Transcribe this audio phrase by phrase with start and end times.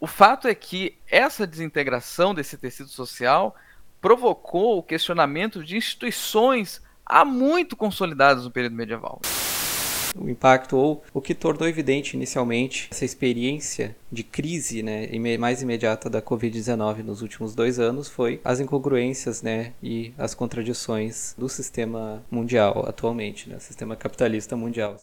[0.00, 3.54] O fato é que essa desintegração desse tecido social
[4.00, 9.20] provocou o questionamento de instituições há muito consolidadas no período medieval
[10.18, 16.08] o impacto ou o que tornou evidente inicialmente essa experiência de crise né, mais imediata
[16.08, 22.22] da Covid-19 nos últimos dois anos foi as incongruências né, e as contradições do sistema
[22.30, 24.96] mundial atualmente, né, sistema capitalista mundial.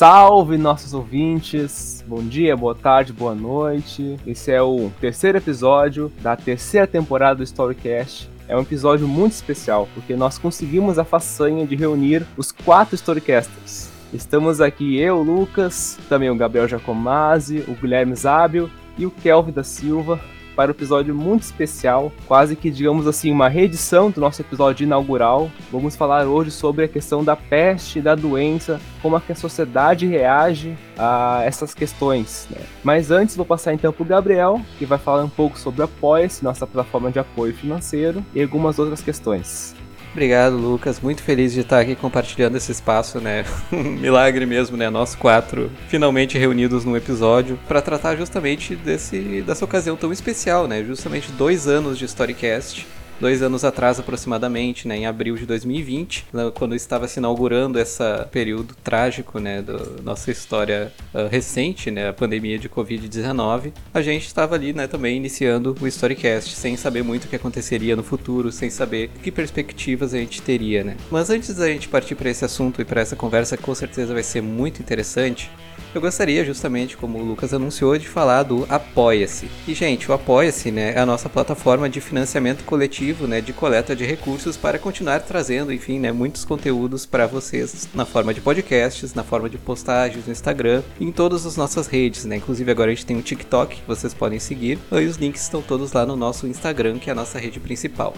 [0.00, 2.02] Salve nossos ouvintes!
[2.08, 4.16] Bom dia, boa tarde, boa noite.
[4.26, 9.86] Esse é o terceiro episódio da terceira temporada do Storycast é um episódio muito especial,
[9.92, 13.90] porque nós conseguimos a façanha de reunir os quatro Storycasters.
[14.10, 19.62] Estamos aqui eu, Lucas, também o Gabriel Giacomazzi, o Guilherme Zábio e o Kelvin da
[19.62, 20.18] Silva,
[20.54, 25.50] para um episódio muito especial, quase que, digamos assim, uma reedição do nosso episódio inaugural.
[25.70, 30.06] Vamos falar hoje sobre a questão da peste, da doença, como é que a sociedade
[30.06, 32.48] reage a essas questões.
[32.50, 32.60] Né?
[32.84, 35.84] Mas antes, vou passar então para o Gabriel, que vai falar um pouco sobre o
[35.84, 39.74] Apoia-se, nossa plataforma de apoio financeiro, e algumas outras questões.
[40.12, 41.00] Obrigado, Lucas.
[41.00, 43.44] Muito feliz de estar aqui compartilhando esse espaço, né?
[43.72, 44.90] Um milagre mesmo, né?
[44.90, 50.82] Nós quatro finalmente reunidos num episódio para tratar justamente desse, dessa ocasião tão especial, né?
[50.82, 52.86] Justamente dois anos de Storycast
[53.20, 58.02] dois anos atrás aproximadamente, né, em abril de 2020, né, quando estava se inaugurando esse
[58.30, 64.26] período trágico, né, da nossa história uh, recente, né, a pandemia de Covid-19, a gente
[64.26, 68.50] estava ali, né, também iniciando o Storycast, sem saber muito o que aconteceria no futuro,
[68.50, 70.96] sem saber que perspectivas a gente teria, né.
[71.10, 74.14] Mas antes da gente partir para esse assunto e para essa conversa que com certeza
[74.14, 75.50] vai ser muito interessante,
[75.94, 79.48] eu gostaria justamente, como o Lucas anunciou, de falar do Apoia-se.
[79.66, 83.94] E, gente, o Apoia-se né, é a nossa plataforma de financiamento coletivo, né, de coleta
[83.94, 89.14] de recursos para continuar trazendo, enfim, né, muitos conteúdos para vocês na forma de podcasts,
[89.14, 92.36] na forma de postagens no Instagram, em todas as nossas redes, né?
[92.36, 95.62] Inclusive agora a gente tem um TikTok que vocês podem seguir, e os links estão
[95.62, 98.14] todos lá no nosso Instagram, que é a nossa rede principal.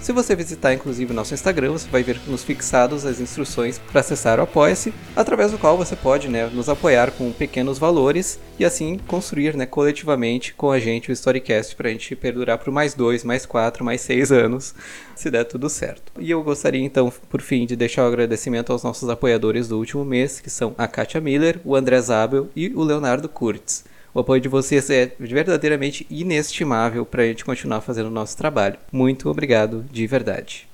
[0.00, 4.00] Se você visitar inclusive o nosso Instagram, você vai ver nos fixados as instruções para
[4.00, 8.64] acessar o Apoia-se, através do qual você pode né, nos apoiar com pequenos valores e
[8.64, 12.94] assim construir né, coletivamente com a gente o Storycast para a gente perdurar por mais
[12.94, 14.74] dois, mais quatro, mais seis anos,
[15.16, 16.12] se der tudo certo.
[16.18, 20.04] E eu gostaria então, por fim, de deixar o agradecimento aos nossos apoiadores do último
[20.04, 23.84] mês, que são a Katia Miller, o André Zabel e o Leonardo Kurtz.
[24.14, 28.78] O apoio de vocês é verdadeiramente inestimável para a gente continuar fazendo o nosso trabalho.
[28.92, 30.68] Muito obrigado de verdade.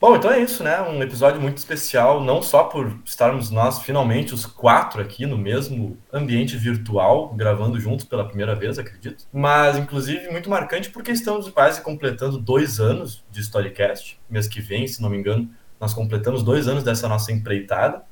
[0.00, 0.82] Bom, então é isso, né?
[0.82, 5.96] Um episódio muito especial, não só por estarmos nós finalmente os quatro aqui no mesmo
[6.12, 11.82] ambiente virtual, gravando juntos pela primeira vez, acredito, mas inclusive muito marcante porque estamos quase
[11.82, 14.18] completando dois anos de Storycast.
[14.28, 15.48] Mês que vem, se não me engano,
[15.80, 18.02] nós completamos dois anos dessa nossa empreitada.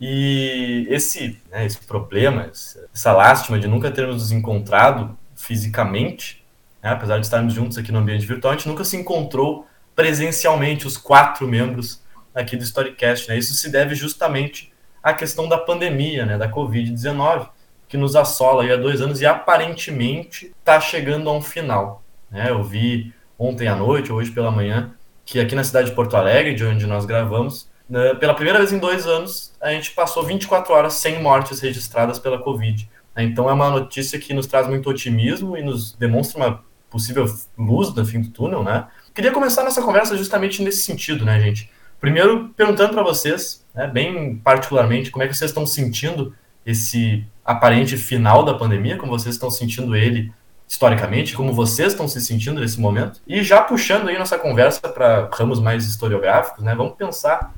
[0.00, 2.50] E esse, né, esse problema,
[2.94, 6.44] essa lástima de nunca termos nos encontrado fisicamente,
[6.82, 10.86] né, apesar de estarmos juntos aqui no ambiente virtual, a gente nunca se encontrou presencialmente,
[10.86, 12.02] os quatro membros
[12.34, 13.28] aqui do Storycast.
[13.28, 13.38] Né?
[13.38, 17.48] Isso se deve justamente à questão da pandemia, né, da Covid-19,
[17.88, 22.02] que nos assola há dois anos e aparentemente está chegando a um final.
[22.30, 22.50] Né?
[22.50, 24.92] Eu vi ontem à noite, hoje pela manhã,
[25.24, 28.72] que aqui na cidade de Porto Alegre, de onde nós gravamos, né, pela primeira vez
[28.72, 32.88] em dois anos, a gente passou 24 horas sem mortes registradas pela Covid.
[33.14, 33.24] Né.
[33.24, 37.26] Então é uma notícia que nos traz muito otimismo e nos demonstra uma possível
[37.58, 38.86] luz no fim do túnel, né?
[39.14, 41.70] Queria começar nossa conversa justamente nesse sentido, né, gente?
[42.00, 47.96] Primeiro, perguntando para vocês, né, bem particularmente, como é que vocês estão sentindo esse aparente
[47.96, 50.32] final da pandemia, como vocês estão sentindo ele
[50.68, 53.20] historicamente, como vocês estão se sentindo nesse momento.
[53.26, 57.54] E já puxando aí nossa conversa para ramos mais historiográficos, né, vamos pensar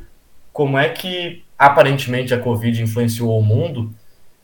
[0.59, 3.95] como é que aparentemente a Covid influenciou o mundo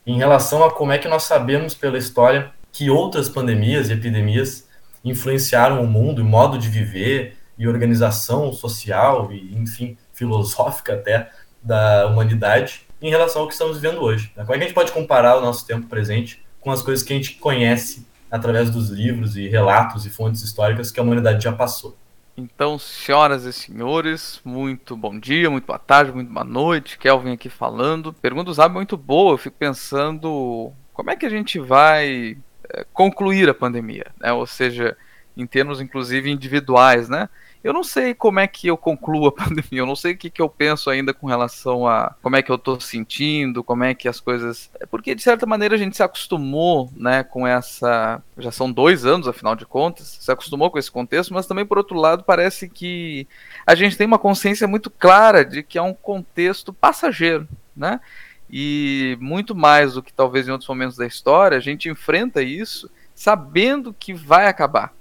[0.06, 4.68] em relação a como é que nós sabemos pela história que outras pandemias e epidemias
[5.04, 11.30] influenciaram o mundo, o modo de viver e organização social e, enfim, filosófica até
[11.60, 14.30] da humanidade em relação ao que estamos vivendo hoje.
[14.36, 17.12] Como é que a gente pode comparar o nosso tempo presente com as coisas que
[17.12, 21.50] a gente conhece através dos livros e relatos e fontes históricas que a humanidade já
[21.50, 21.96] passou?
[22.36, 26.98] Então, senhoras e senhores, muito bom dia, muito boa tarde, muito boa noite.
[26.98, 28.12] Kelvin aqui falando.
[28.12, 29.34] Pergunta do Zab muito boa.
[29.34, 32.36] Eu fico pensando como é que a gente vai
[32.70, 34.32] é, concluir a pandemia, né?
[34.32, 34.96] Ou seja,
[35.36, 37.28] em termos inclusive individuais, né?
[37.64, 40.28] Eu não sei como é que eu concluo a pandemia, eu não sei o que,
[40.28, 43.94] que eu penso ainda com relação a como é que eu estou sentindo, como é
[43.94, 44.70] que as coisas.
[44.78, 48.22] É porque, de certa maneira, a gente se acostumou né, com essa.
[48.36, 51.78] Já são dois anos, afinal de contas, se acostumou com esse contexto, mas também, por
[51.78, 53.26] outro lado, parece que
[53.66, 57.98] a gente tem uma consciência muito clara de que é um contexto passageiro, né?
[58.50, 62.90] E muito mais do que talvez em outros momentos da história, a gente enfrenta isso
[63.14, 64.92] sabendo que vai acabar.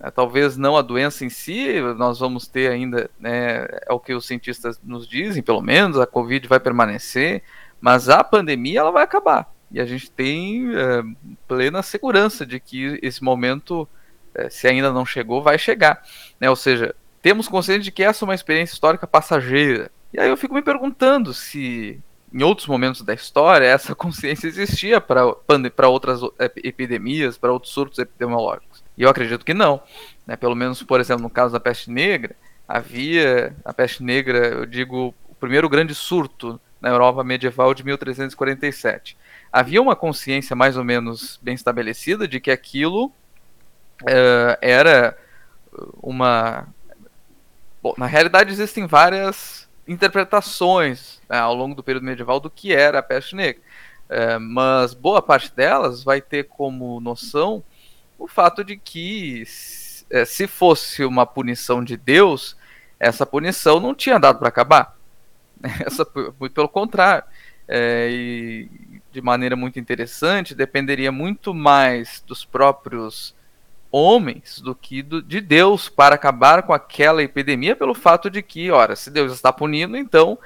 [0.00, 4.14] É, talvez não a doença em si, nós vamos ter ainda, né, é o que
[4.14, 7.42] os cientistas nos dizem, pelo menos, a Covid vai permanecer,
[7.80, 9.52] mas a pandemia ela vai acabar.
[9.70, 11.02] E a gente tem é,
[11.46, 13.88] plena segurança de que esse momento,
[14.34, 16.02] é, se ainda não chegou, vai chegar.
[16.40, 16.48] Né?
[16.48, 19.90] Ou seja, temos consciência de que essa é uma experiência histórica passageira.
[20.12, 22.00] E aí eu fico me perguntando se
[22.32, 26.20] em outros momentos da história essa consciência existia para outras
[26.62, 28.82] epidemias, para outros surtos epidemiológicos.
[28.98, 29.80] E eu acredito que não.
[30.26, 30.36] Né?
[30.36, 32.34] Pelo menos, por exemplo, no caso da peste negra,
[32.66, 39.16] havia a peste negra, eu digo, o primeiro grande surto na Europa medieval de 1347.
[39.52, 43.06] Havia uma consciência mais ou menos bem estabelecida de que aquilo
[44.02, 45.16] uh, era
[46.02, 46.66] uma.
[47.80, 52.98] Bom, na realidade, existem várias interpretações né, ao longo do período medieval do que era
[52.98, 53.62] a peste negra.
[54.10, 57.62] Uh, mas boa parte delas vai ter como noção
[58.18, 59.44] o fato de que
[60.10, 62.56] é, se fosse uma punição de Deus,
[62.98, 64.96] essa punição não tinha dado para acabar.
[65.86, 66.06] Essa,
[66.38, 67.24] muito pelo contrário.
[67.66, 68.70] É, e
[69.12, 73.34] de maneira muito interessante, dependeria muito mais dos próprios
[73.90, 78.70] homens do que do, de Deus para acabar com aquela epidemia, pelo fato de que,
[78.70, 80.38] ora, se Deus está punindo, então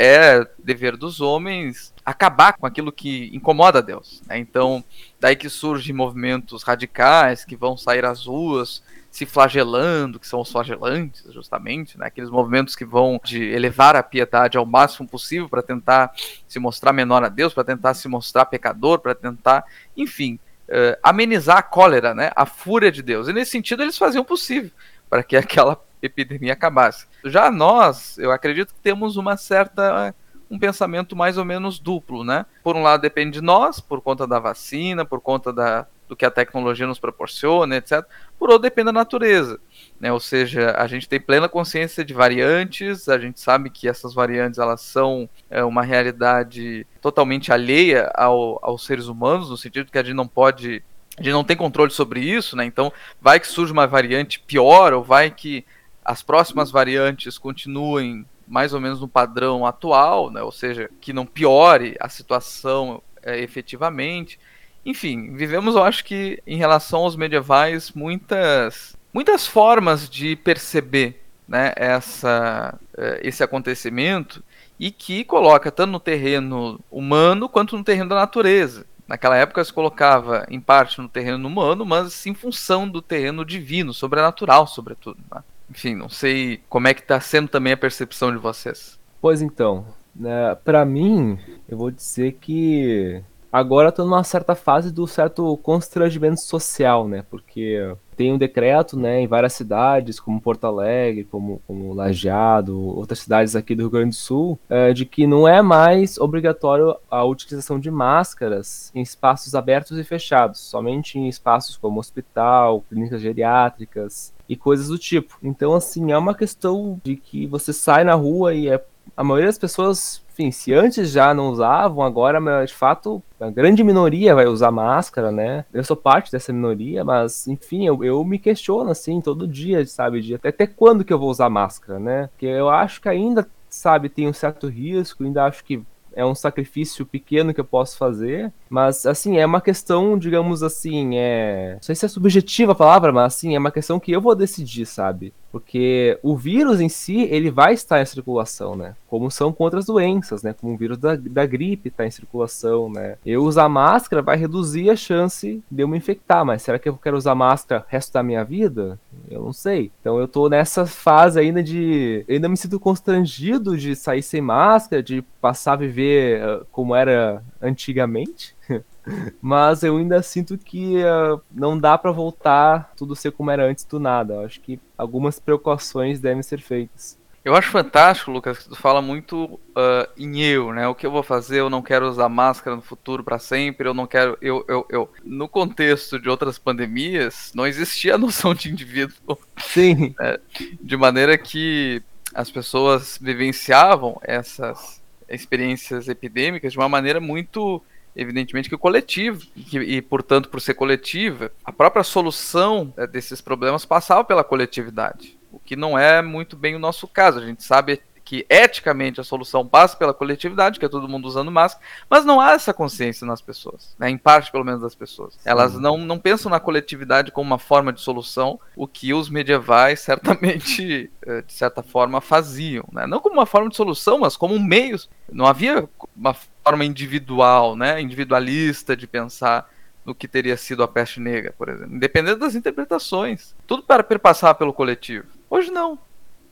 [0.00, 4.22] é dever dos homens acabar com aquilo que incomoda Deus.
[4.28, 4.38] Né?
[4.38, 4.84] Então,
[5.18, 8.80] daí que surgem movimentos radicais que vão sair às ruas
[9.10, 12.06] se flagelando, que são os flagelantes, justamente, né?
[12.06, 16.12] aqueles movimentos que vão de elevar a piedade ao máximo possível para tentar
[16.46, 19.64] se mostrar menor a Deus, para tentar se mostrar pecador, para tentar,
[19.96, 22.30] enfim, uh, amenizar a cólera, né?
[22.36, 23.26] a fúria de Deus.
[23.26, 24.70] E nesse sentido, eles faziam o possível
[25.10, 27.06] para que aquela epidemia acabasse.
[27.24, 30.14] Já nós, eu acredito que temos uma certa
[30.50, 32.46] um pensamento mais ou menos duplo, né?
[32.62, 36.24] Por um lado depende de nós, por conta da vacina, por conta da, do que
[36.24, 38.02] a tecnologia nos proporciona, etc.
[38.38, 39.60] Por outro depende da natureza,
[40.00, 40.10] né?
[40.12, 44.58] Ou seja, a gente tem plena consciência de variantes, a gente sabe que essas variantes
[44.58, 50.02] elas são é, uma realidade totalmente alheia ao, aos seres humanos, no sentido que a
[50.02, 50.82] gente não pode
[51.18, 52.64] a gente não tem controle sobre isso, né?
[52.64, 55.66] Então, vai que surge uma variante pior, ou vai que
[56.08, 60.42] as próximas variantes continuem mais ou menos no padrão atual, né?
[60.42, 64.40] ou seja, que não piore a situação é, efetivamente.
[64.86, 71.74] Enfim, vivemos, eu acho que, em relação aos medievais, muitas, muitas formas de perceber né,
[71.76, 74.42] essa, é, esse acontecimento
[74.80, 78.86] e que coloca tanto no terreno humano quanto no terreno da natureza.
[79.06, 83.92] Naquela época se colocava em parte no terreno humano, mas em função do terreno divino,
[83.92, 85.18] sobrenatural, sobretudo.
[85.30, 85.42] Né?
[85.70, 88.98] Enfim, não sei como é que está sendo também a percepção de vocês.
[89.20, 91.38] Pois então, né, para mim,
[91.68, 93.22] eu vou dizer que
[93.52, 97.24] agora estou numa certa fase do certo constrangimento social, né?
[97.30, 103.20] Porque tem um decreto, né, em várias cidades, como Porto Alegre, como, como Lajeado, outras
[103.20, 107.24] cidades aqui do Rio Grande do Sul, é, de que não é mais obrigatório a
[107.24, 114.34] utilização de máscaras em espaços abertos e fechados, somente em espaços como hospital, clínicas geriátricas,
[114.48, 115.36] e coisas do tipo.
[115.42, 118.82] Então, assim, é uma questão de que você sai na rua e é,
[119.16, 123.82] a maioria das pessoas, enfim, se antes já não usavam, agora, de fato, a grande
[123.82, 125.64] minoria vai usar máscara, né?
[125.72, 130.20] Eu sou parte dessa minoria, mas, enfim, eu, eu me questiono, assim, todo dia, sabe?
[130.20, 132.28] De até, até quando que eu vou usar máscara, né?
[132.28, 135.82] Porque eu acho que ainda, sabe, tem um certo risco, ainda acho que
[136.14, 141.16] é um sacrifício pequeno que eu posso fazer, mas assim, é uma questão, digamos assim,
[141.16, 144.20] é, não sei se é subjetiva a palavra, mas assim, é uma questão que eu
[144.20, 145.32] vou decidir, sabe?
[145.50, 148.94] Porque o vírus em si, ele vai estar em circulação, né?
[149.08, 150.52] Como são com outras doenças, né?
[150.52, 153.16] Como o vírus da, da gripe está em circulação, né?
[153.24, 156.96] Eu usar máscara vai reduzir a chance de eu me infectar, mas será que eu
[156.96, 158.98] quero usar máscara o resto da minha vida?
[159.30, 159.90] Eu não sei.
[160.00, 162.24] Então eu tô nessa fase ainda de.
[162.28, 166.94] Eu ainda me sinto constrangido de sair sem máscara, de passar a viver uh, como
[166.94, 168.54] era antigamente.
[169.40, 173.84] Mas eu ainda sinto que uh, não dá para voltar tudo ser como era antes
[173.84, 174.34] do nada.
[174.34, 177.18] Eu acho que algumas precauções devem ser feitas.
[177.44, 180.86] Eu acho fantástico, Lucas, que tu fala muito uh, em eu, né?
[180.86, 181.60] O que eu vou fazer?
[181.60, 183.88] Eu não quero usar máscara no futuro para sempre.
[183.88, 184.36] Eu não quero.
[184.42, 185.10] Eu, eu, eu.
[185.24, 189.38] No contexto de outras pandemias, não existia a noção de indivíduo.
[189.56, 190.14] Sim.
[190.18, 190.36] Né?
[190.80, 192.02] De maneira que
[192.34, 197.82] as pessoas vivenciavam essas experiências epidêmicas de uma maneira muito
[198.18, 203.84] evidentemente que o coletivo, e, portanto, por ser coletiva, a própria solução é, desses problemas
[203.84, 207.38] passava pela coletividade, o que não é muito bem o nosso caso.
[207.38, 211.50] A gente sabe que eticamente a solução passa pela coletividade, que é todo mundo usando
[211.50, 214.10] máscara, mas não há essa consciência nas pessoas, né?
[214.10, 215.32] em parte pelo menos das pessoas.
[215.32, 215.40] Sim.
[215.46, 220.00] Elas não, não pensam na coletividade como uma forma de solução, o que os medievais
[220.00, 222.84] certamente, eh, de certa forma, faziam.
[222.92, 223.06] Né?
[223.06, 224.98] Não como uma forma de solução, mas como um meio.
[225.32, 226.34] Não havia uma
[226.68, 228.00] forma individual, né?
[228.00, 229.68] individualista de pensar
[230.04, 231.94] no que teria sido a peste negra, por exemplo.
[231.94, 233.54] Independente das interpretações.
[233.66, 235.26] Tudo para perpassar pelo coletivo.
[235.50, 235.98] Hoje não.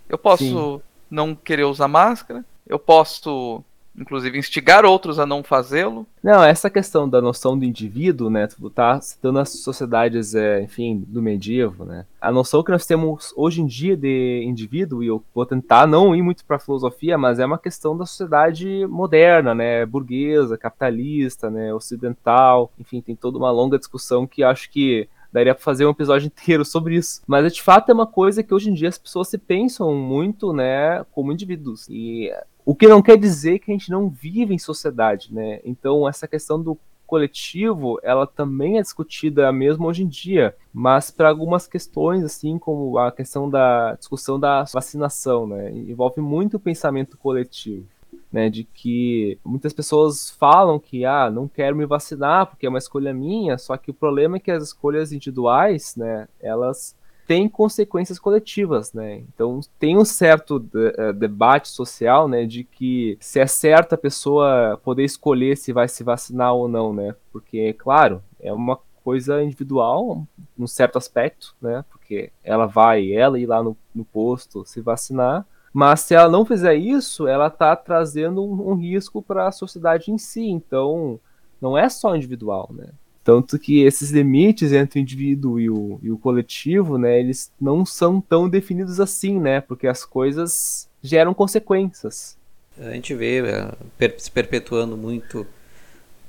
[0.09, 0.83] Eu posso Sim.
[1.11, 3.63] não querer usar máscara, eu posso
[3.99, 6.07] inclusive instigar outros a não fazê-lo.
[6.23, 11.05] Não, essa questão da noção do indivíduo, né, tu tá citando as sociedades, é, enfim,
[11.07, 15.23] do medievo, né, a noção que nós temos hoje em dia de indivíduo, e eu
[15.35, 19.87] vou tentar não ir muito para filosofia, mas é uma questão da sociedade moderna, né,
[19.87, 25.63] burguesa, capitalista, né, ocidental, enfim, tem toda uma longa discussão que acho que daria para
[25.63, 27.23] fazer um episódio inteiro sobre isso.
[27.27, 30.53] Mas de fato é uma coisa que hoje em dia as pessoas se pensam muito,
[30.53, 31.87] né, como indivíduos.
[31.89, 32.33] E
[32.67, 35.61] o que não quer dizer que a gente não vive em sociedade, né?
[35.65, 41.29] Então essa questão do coletivo, ela também é discutida mesmo hoje em dia, mas para
[41.29, 47.17] algumas questões, assim como a questão da discussão da vacinação, né, envolve muito o pensamento
[47.17, 47.87] coletivo
[48.33, 52.79] né, de que muitas pessoas falam que ah, não quero me vacinar porque é uma
[52.79, 56.95] escolha minha, só que o problema é que as escolhas individuais, né, elas
[57.27, 59.17] têm consequências coletivas, né?
[59.17, 63.99] Então tem um certo de, uh, debate social, né, de que se é certo a
[63.99, 67.15] pessoa poder escolher se vai se vacinar ou não, né?
[67.33, 71.85] Porque, claro, é uma coisa individual, num certo aspecto, né?
[71.91, 76.45] Porque ela vai, ela ir lá no, no posto se vacinar, mas se ela não
[76.45, 80.49] fizer isso, ela está trazendo um, um risco para a sociedade em si.
[80.49, 81.21] Então,
[81.61, 82.89] não é só individual, né?
[83.27, 87.85] Tanto que esses limites entre o indivíduo e o, e o coletivo, né, eles não
[87.85, 89.61] são tão definidos assim, né?
[89.61, 92.37] Porque as coisas geram consequências.
[92.79, 95.45] A gente vê uh, se perpetuando muito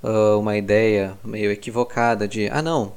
[0.02, 2.96] uh, uma ideia meio equivocada de, ah não,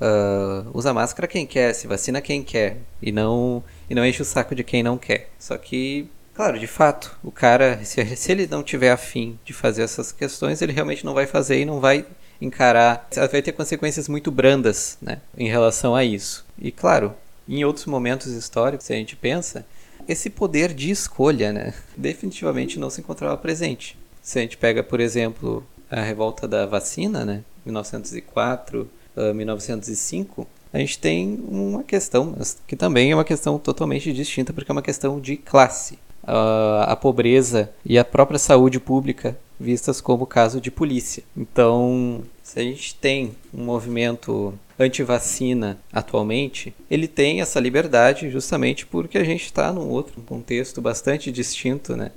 [0.00, 4.24] uh, usa máscara quem quer, se vacina quem quer, e não, e não enche o
[4.24, 5.30] saco de quem não quer.
[5.36, 9.82] Só que, claro, de fato, o cara, se, se ele não tiver afim de fazer
[9.82, 12.06] essas questões, ele realmente não vai fazer e não vai
[12.40, 16.44] encarar, vai ter consequências muito brandas né, em relação a isso.
[16.58, 17.14] E claro,
[17.48, 19.66] em outros momentos históricos, se a gente pensa,
[20.08, 23.98] esse poder de escolha né, definitivamente não se encontrava presente.
[24.22, 28.88] Se a gente pega, por exemplo, a revolta da vacina, né, 1904,
[29.34, 34.74] 1905, a gente tem uma questão que também é uma questão totalmente distinta, porque é
[34.74, 35.98] uma questão de classe.
[36.22, 41.22] Uh, a pobreza e a própria saúde pública vistas como caso de polícia.
[41.36, 49.18] Então, se a gente tem um movimento anti-vacina atualmente, ele tem essa liberdade justamente porque
[49.18, 52.10] a gente está num outro contexto bastante distinto, né?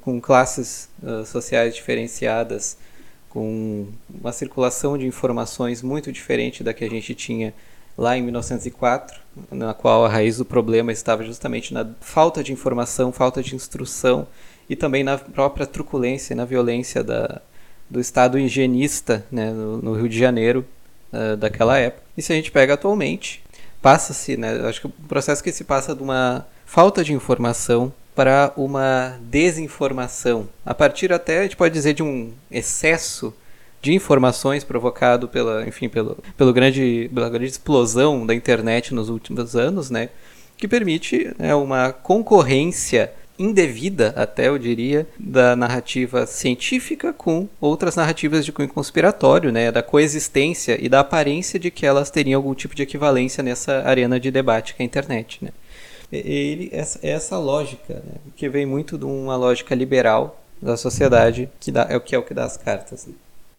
[0.00, 2.76] com classes uh, sociais diferenciadas,
[3.28, 7.54] com uma circulação de informações muito diferente da que a gente tinha
[7.96, 9.20] lá em 1904,
[9.50, 14.26] na qual a raiz do problema estava justamente na falta de informação, falta de instrução
[14.68, 17.40] e também na própria truculência na violência da,
[17.88, 20.64] do Estado higienista né, no, no Rio de Janeiro
[21.12, 22.02] uh, daquela época.
[22.16, 23.42] E se a gente pega atualmente,
[23.80, 28.52] passa-se, né, acho que o processo que se passa de uma falta de informação para
[28.56, 30.48] uma desinformação.
[30.64, 33.34] A partir até, a gente pode dizer, de um excesso
[33.82, 39.56] de informações provocado pela, enfim, pelo, pelo grande, pela grande explosão da internet nos últimos
[39.56, 40.08] anos, né,
[40.56, 48.44] que permite né, uma concorrência indevida, até eu diria, da narrativa científica com outras narrativas
[48.44, 52.76] de cunho conspiratório, né, da coexistência e da aparência de que elas teriam algum tipo
[52.76, 55.50] de equivalência nessa arena de debate que é a internet, né
[56.12, 61.72] ele essa, essa lógica, né, que vem muito de uma lógica liberal da sociedade, que
[61.72, 63.06] dá, é o que é o que dá as cartas.
[63.06, 63.14] Né?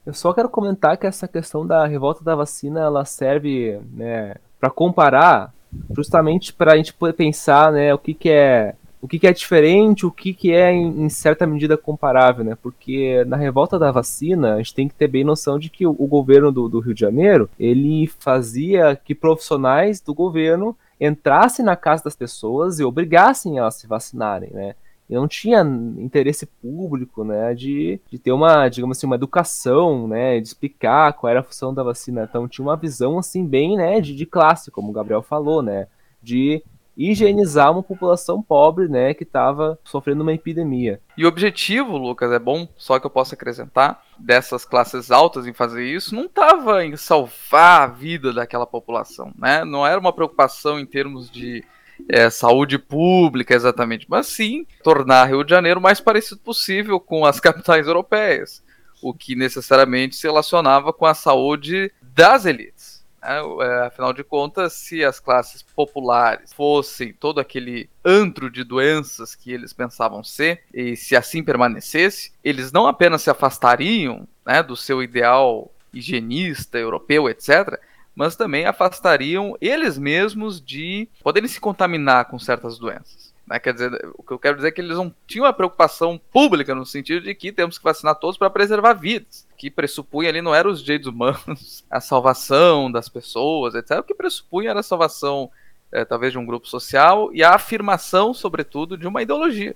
[0.06, 4.70] Eu só quero comentar que essa questão da revolta da vacina, ela serve, né, para
[4.70, 5.54] comparar,
[5.96, 9.34] justamente para a gente poder pensar, né, o que, que é o que, que é
[9.34, 12.58] diferente, o que, que é em, em, certa medida comparável, né?
[12.64, 15.94] Porque na revolta da vacina, a gente tem que ter bem noção de que o,
[16.00, 21.76] o governo do, do Rio de Janeiro, ele fazia que profissionais do governo entrassem na
[21.76, 24.74] casa das pessoas e obrigassem elas a se vacinarem, né?
[25.14, 25.62] Não tinha
[25.98, 31.30] interesse público, né, de, de ter uma, digamos assim, uma educação, né, de explicar qual
[31.30, 32.28] era a função da vacina.
[32.30, 35.88] Então tinha uma visão, assim, bem, né, de, de classe, como o Gabriel falou, né,
[36.22, 36.64] de
[36.96, 41.02] higienizar uma população pobre, né, que estava sofrendo uma epidemia.
[41.18, 45.54] E o objetivo, Lucas, é bom, só que eu posso acrescentar, dessas classes altas em
[45.54, 49.66] fazer isso, não estava em salvar a vida daquela população, né?
[49.66, 51.64] Não era uma preocupação em termos de
[52.10, 57.40] é, saúde pública exatamente, mas sim tornar Rio de Janeiro mais parecido possível com as
[57.42, 58.64] capitais europeias,
[59.02, 63.04] o que necessariamente se relacionava com a saúde das elites.
[63.22, 63.38] Né?
[63.62, 69.52] É, afinal de contas, se as classes populares fossem todo aquele antro de doenças que
[69.52, 75.02] eles pensavam ser, e se assim permanecesse, eles não apenas se afastariam né, do seu
[75.02, 77.80] ideal higienista europeu, etc.,
[78.16, 83.34] mas também afastariam eles mesmos de poderem se contaminar com certas doenças.
[83.48, 83.60] Né?
[83.60, 86.74] Quer dizer, o que eu quero dizer é que eles não tinham a preocupação pública
[86.74, 89.48] no sentido de que temos que vacinar todos para preservar vidas.
[89.58, 94.00] Que pressupunha ali não eram os direitos humanos, a salvação das pessoas, etc.
[94.00, 95.50] O que pressupunha era a salvação,
[95.92, 99.76] é, talvez, de um grupo social e a afirmação, sobretudo, de uma ideologia.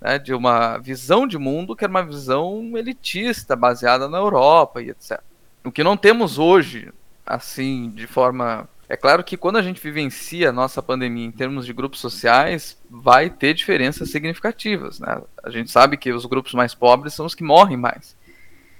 [0.00, 4.90] Né, de uma visão de mundo que era uma visão elitista, baseada na Europa e
[4.90, 5.20] etc.
[5.64, 6.92] O que não temos hoje
[7.28, 8.68] assim, de forma.
[8.88, 12.80] É claro que quando a gente vivencia a nossa pandemia em termos de grupos sociais,
[12.90, 14.98] vai ter diferenças significativas.
[14.98, 15.20] Né?
[15.44, 18.16] A gente sabe que os grupos mais pobres são os que morrem mais.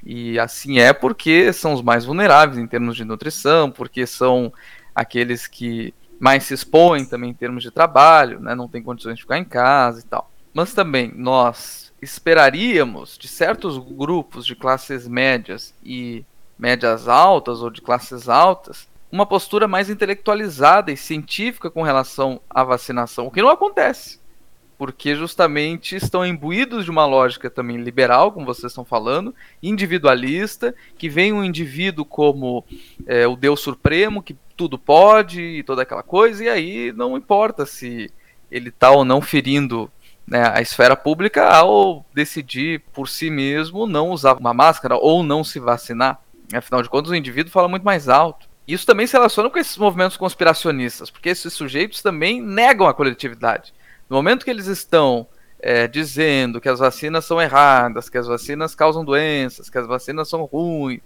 [0.03, 4.51] E assim é porque são os mais vulneráveis em termos de nutrição, porque são
[4.95, 8.55] aqueles que mais se expõem também em termos de trabalho, né?
[8.55, 10.31] não tem condições de ficar em casa e tal.
[10.55, 16.25] Mas também nós esperaríamos de certos grupos de classes médias e
[16.59, 22.63] médias altas ou de classes altas, uma postura mais intelectualizada e científica com relação à
[22.63, 24.21] vacinação, o que não acontece,
[24.77, 31.09] porque justamente estão imbuídos de uma lógica também liberal, como vocês estão falando, individualista, que
[31.09, 32.65] vem um indivíduo como
[33.07, 37.65] é, o Deus Supremo, que tudo pode e toda aquela coisa, e aí não importa
[37.65, 38.11] se
[38.51, 39.91] ele está ou não ferindo
[40.27, 45.43] né, a esfera pública ao decidir por si mesmo não usar uma máscara ou não
[45.43, 46.21] se vacinar.
[46.53, 48.49] Afinal de contas, o indivíduo fala muito mais alto.
[48.67, 53.73] Isso também se relaciona com esses movimentos conspiracionistas, porque esses sujeitos também negam a coletividade.
[54.09, 55.27] No momento que eles estão
[55.59, 60.29] é, dizendo que as vacinas são erradas, que as vacinas causam doenças, que as vacinas
[60.29, 61.01] são ruins,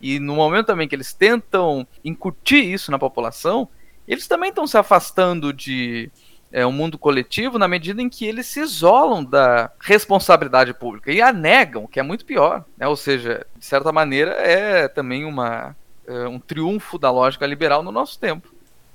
[0.00, 3.68] e no momento também que eles tentam incutir isso na população,
[4.06, 6.10] eles também estão se afastando de
[6.52, 11.20] é, um mundo coletivo na medida em que eles se isolam da responsabilidade pública e
[11.20, 12.64] a negam, que é muito pior.
[12.76, 12.86] Né?
[12.86, 17.92] Ou seja, de certa maneira, é também uma, é, um triunfo da lógica liberal no
[17.92, 18.48] nosso tempo.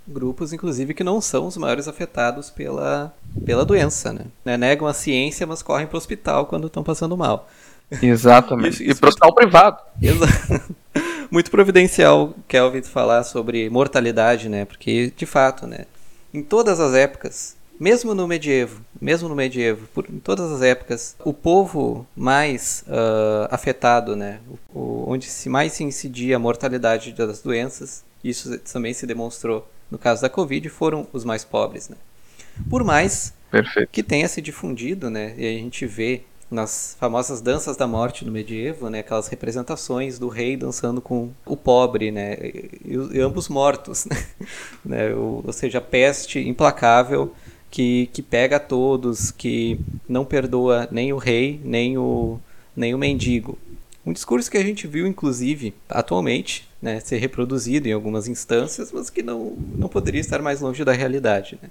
[0.05, 3.13] Grupos, inclusive, que não são os maiores afetados pela,
[3.45, 4.11] pela doença.
[4.11, 4.25] Né?
[4.43, 4.57] né?
[4.57, 7.47] Negam a ciência, mas correm para o hospital quando estão passando mal.
[8.01, 8.83] Exatamente.
[8.83, 9.77] E para o hospital privado.
[10.01, 10.75] Exato.
[11.31, 14.65] muito providencial, Kelvin, falar sobre mortalidade, né?
[14.65, 15.85] Porque, de fato, né?
[16.33, 21.15] Em todas as épocas, mesmo no medievo, mesmo no medievo, por, em todas as épocas,
[21.23, 24.39] o povo mais uh, afetado, né,
[24.73, 29.97] o, onde se mais se incidia a mortalidade das doenças, isso também se demonstrou no
[29.97, 31.97] caso da Covid, foram os mais pobres, né.
[32.69, 33.89] Por mais Perfeito.
[33.91, 38.31] que tenha se difundido, né, e a gente vê nas famosas danças da morte no
[38.31, 44.05] medievo, né, aquelas representações do rei dançando com o pobre, né, e, e ambos mortos,
[44.05, 44.17] né,
[44.85, 47.33] né ou, ou seja, a peste implacável
[47.69, 52.39] que, que pega a todos, que não perdoa nem o rei, nem o,
[52.75, 53.57] nem o mendigo.
[54.05, 59.09] Um discurso que a gente viu, inclusive, atualmente, né, ser reproduzido em algumas instâncias, mas
[59.09, 61.57] que não, não poderia estar mais longe da realidade.
[61.61, 61.69] Né?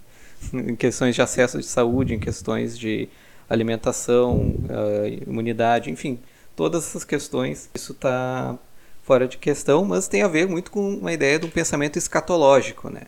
[0.73, 3.09] Em questões de acesso de saúde, em questões de
[3.49, 6.19] alimentação, uh, imunidade, enfim,
[6.57, 7.69] todas essas questões.
[7.75, 8.59] Isso está
[9.03, 12.89] fora de questão, mas tem a ver muito com uma ideia de um pensamento escatológico,
[12.89, 13.03] né?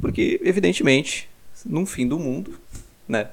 [0.00, 1.28] Porque, evidentemente,
[1.64, 2.58] no fim do mundo,
[3.08, 3.30] né?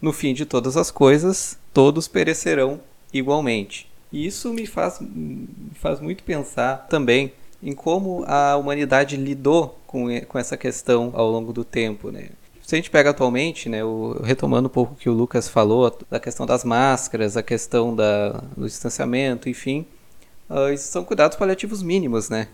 [0.00, 2.80] No fim de todas as coisas, todos perecerão
[3.12, 3.90] igualmente.
[4.12, 10.06] E isso me faz, me faz muito pensar também em como a humanidade lidou com,
[10.28, 12.30] com essa questão ao longo do tempo, né?
[12.66, 15.96] Se a gente pega atualmente, né, o, retomando um pouco o que o Lucas falou,
[16.10, 19.86] da questão das máscaras, a questão da, do distanciamento, enfim,
[20.50, 22.48] uh, são cuidados paliativos mínimos, né?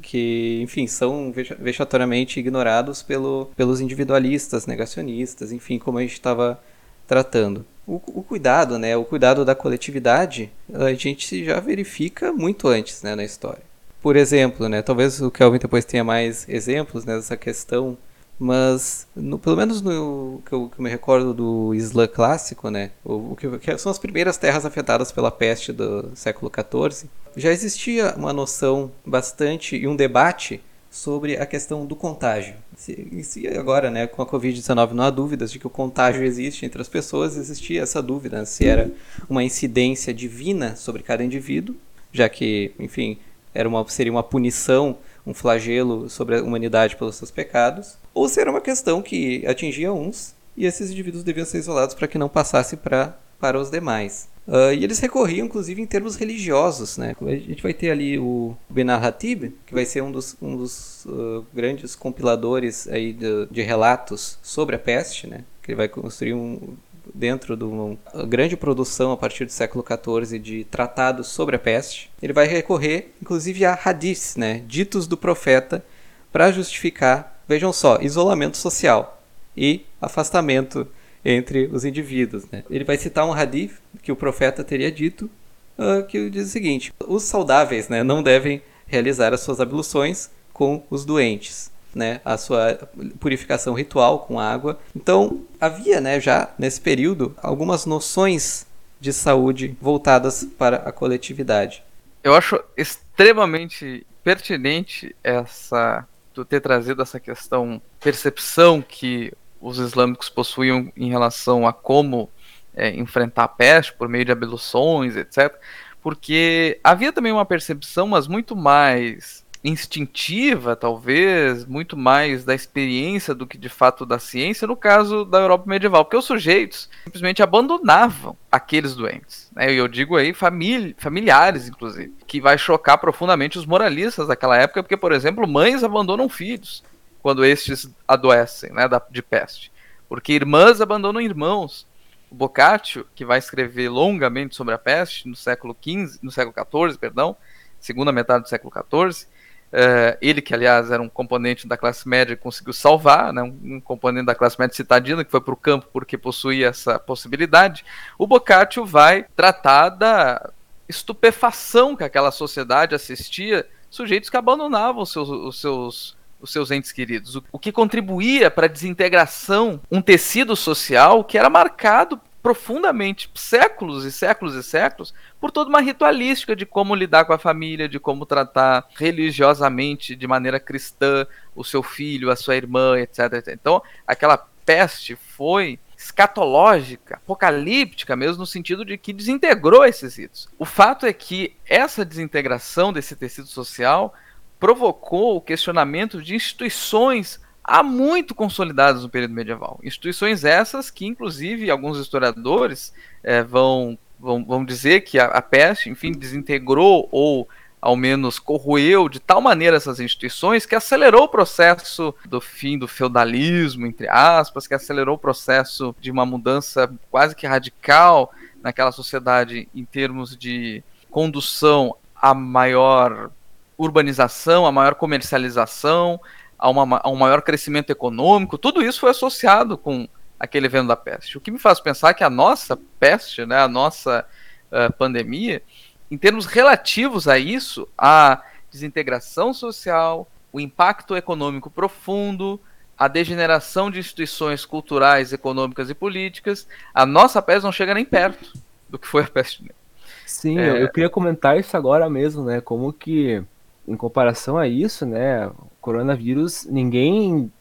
[0.00, 6.60] Que, enfim, são vexatoriamente ignorados pelo, pelos individualistas, negacionistas, enfim, como a gente estava
[7.04, 7.66] tratando.
[7.84, 13.16] O, o, cuidado, né, o cuidado da coletividade, a gente já verifica muito antes, né,
[13.16, 13.62] na história.
[14.00, 17.98] Por exemplo, né, talvez o Kelvin depois tenha mais exemplos né, dessa questão
[18.38, 22.90] mas no, pelo menos no que eu, que eu, me recordo do Islã clássico, né,
[23.04, 27.50] o, o que, que, são as primeiras terras afetadas pela peste do século XIV, já
[27.50, 32.54] existia uma noção bastante e um debate sobre a questão do contágio.
[32.76, 36.64] Se, se agora, né, com a Covid-19 não há dúvidas de que o contágio existe
[36.64, 38.90] entre as pessoas, existia essa dúvida se era
[39.28, 41.76] uma incidência divina sobre cada indivíduo,
[42.12, 43.18] já que, enfim,
[43.54, 44.96] era uma, seria uma punição
[45.26, 49.92] um flagelo sobre a humanidade pelos seus pecados, ou se era uma questão que atingia
[49.92, 54.28] uns e esses indivíduos deviam ser isolados para que não passasse pra, para os demais.
[54.46, 56.96] Uh, e eles recorriam, inclusive, em termos religiosos.
[56.96, 57.16] Né?
[57.20, 61.04] A gente vai ter ali o Benar Hatib, que vai ser um dos, um dos
[61.06, 65.44] uh, grandes compiladores aí de, de, relatos sobre a peste, né?
[65.62, 66.76] que ele vai construir um,
[67.14, 72.10] dentro de uma grande produção a partir do século XIV de tratados sobre a peste.
[72.22, 74.62] Ele vai recorrer, inclusive, a hadiths, né?
[74.66, 75.84] ditos do profeta,
[76.32, 79.22] para justificar, vejam só, isolamento social
[79.56, 80.86] e afastamento
[81.24, 82.44] entre os indivíduos.
[82.50, 82.62] Né?
[82.70, 85.30] Ele vai citar um hadith que o profeta teria dito,
[85.78, 90.82] uh, que diz o seguinte: os saudáveis né, não devem realizar as suas abluções com
[90.88, 91.70] os doentes.
[91.96, 92.78] Né, a sua
[93.18, 94.78] purificação ritual com água.
[94.94, 98.66] Então, havia né, já nesse período algumas noções
[99.00, 101.82] de saúde voltadas para a coletividade.
[102.22, 110.92] Eu acho extremamente pertinente essa tu ter trazido essa questão percepção que os islâmicos possuíam
[110.94, 112.28] em relação a como
[112.74, 115.54] é, enfrentar a peste por meio de abluções, etc.
[116.02, 123.46] Porque havia também uma percepção, mas muito mais instintiva, talvez, muito mais da experiência do
[123.46, 128.36] que de fato da ciência, no caso da Europa medieval, porque os sujeitos simplesmente abandonavam
[128.50, 129.50] aqueles doentes.
[129.54, 129.72] Né?
[129.72, 134.82] E eu digo aí famili familiares, inclusive, que vai chocar profundamente os moralistas daquela época,
[134.82, 136.82] porque, por exemplo, mães abandonam filhos
[137.22, 139.72] quando estes adoecem né, de peste.
[140.08, 141.86] Porque irmãs abandonam irmãos.
[142.30, 146.54] O Boccaccio, que vai escrever longamente sobre a peste no século XV, no século
[146.88, 147.36] XIV, perdão,
[147.80, 149.26] segunda metade do século XIV,
[149.72, 153.80] Uh, ele, que aliás era um componente da classe média, conseguiu salvar, né, um, um
[153.80, 157.84] componente da classe média citadina, que foi para o campo porque possuía essa possibilidade.
[158.18, 160.50] O Boccaccio vai tratar da
[160.88, 166.92] estupefação que aquela sociedade assistia, sujeitos que abandonavam os seus, os seus os seus entes
[166.92, 174.04] queridos, o, que contribuía para a desintegração, um tecido social que era marcado profundamente, séculos
[174.04, 177.98] e séculos e séculos, por toda uma ritualística de como lidar com a família, de
[177.98, 183.32] como tratar religiosamente, de maneira cristã, o seu filho, a sua irmã, etc.
[183.32, 183.48] etc.
[183.48, 190.48] Então, aquela peste foi escatológica, apocalíptica mesmo, no sentido de que desintegrou esses ritos.
[190.56, 194.14] O fato é que essa desintegração desse tecido social
[194.60, 199.80] provocou o questionamento de instituições há muito consolidadas no período medieval.
[199.82, 205.90] Instituições essas que, inclusive, alguns historiadores é, vão, vão, vão dizer que a, a peste,
[205.90, 207.48] enfim, desintegrou ou
[207.80, 212.88] ao menos corroeu de tal maneira essas instituições que acelerou o processo do fim do
[212.88, 219.68] feudalismo, entre aspas, que acelerou o processo de uma mudança quase que radical naquela sociedade
[219.74, 223.30] em termos de condução a maior
[223.78, 226.18] urbanização, a maior comercialização,
[226.58, 230.96] a, uma, a um maior crescimento econômico, tudo isso foi associado com aquele evento da
[230.96, 231.36] peste.
[231.36, 234.26] O que me faz pensar que a nossa peste, né, a nossa
[234.70, 235.62] uh, pandemia,
[236.10, 242.60] em termos relativos a isso, a desintegração social, o impacto econômico profundo,
[242.96, 248.52] a degeneração de instituições culturais, econômicas e políticas, a nossa peste não chega nem perto
[248.88, 249.76] do que foi a peste negra.
[250.24, 250.82] Sim, é...
[250.82, 252.60] eu queria comentar isso agora mesmo, né?
[252.60, 253.42] Como que
[253.86, 257.52] em comparação a isso, né, coronavírus, ninguém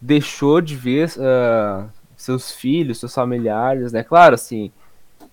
[0.00, 4.02] deixou de ver uh, seus filhos, seus familiares, né?
[4.02, 4.70] Claro, assim,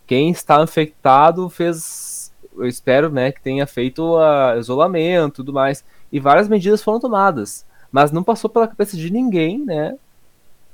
[0.08, 6.20] quem está infectado fez, eu espero, né, que tenha feito uh, isolamento, tudo mais, e
[6.20, 9.98] várias medidas foram tomadas, mas não passou pela cabeça de ninguém, né,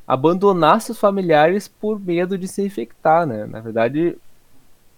[0.08, 3.46] abandonar seus familiares por medo de se infectar, né?
[3.46, 4.18] Na verdade,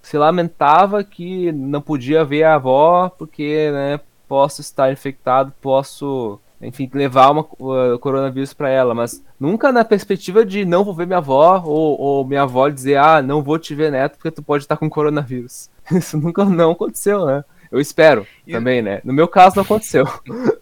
[0.01, 6.89] se lamentava que não podia ver a avó porque, né, posso estar infectado, posso, enfim,
[6.93, 11.17] levar uma uh, coronavírus para ela, mas nunca na perspectiva de não vou ver minha
[11.17, 14.63] avó ou, ou, minha avó dizer, ah, não vou te ver neto porque tu pode
[14.63, 15.69] estar com coronavírus.
[15.91, 17.43] Isso nunca não aconteceu, né?
[17.71, 18.53] Eu espero e...
[18.53, 19.01] também, né?
[19.03, 20.05] No meu caso não aconteceu.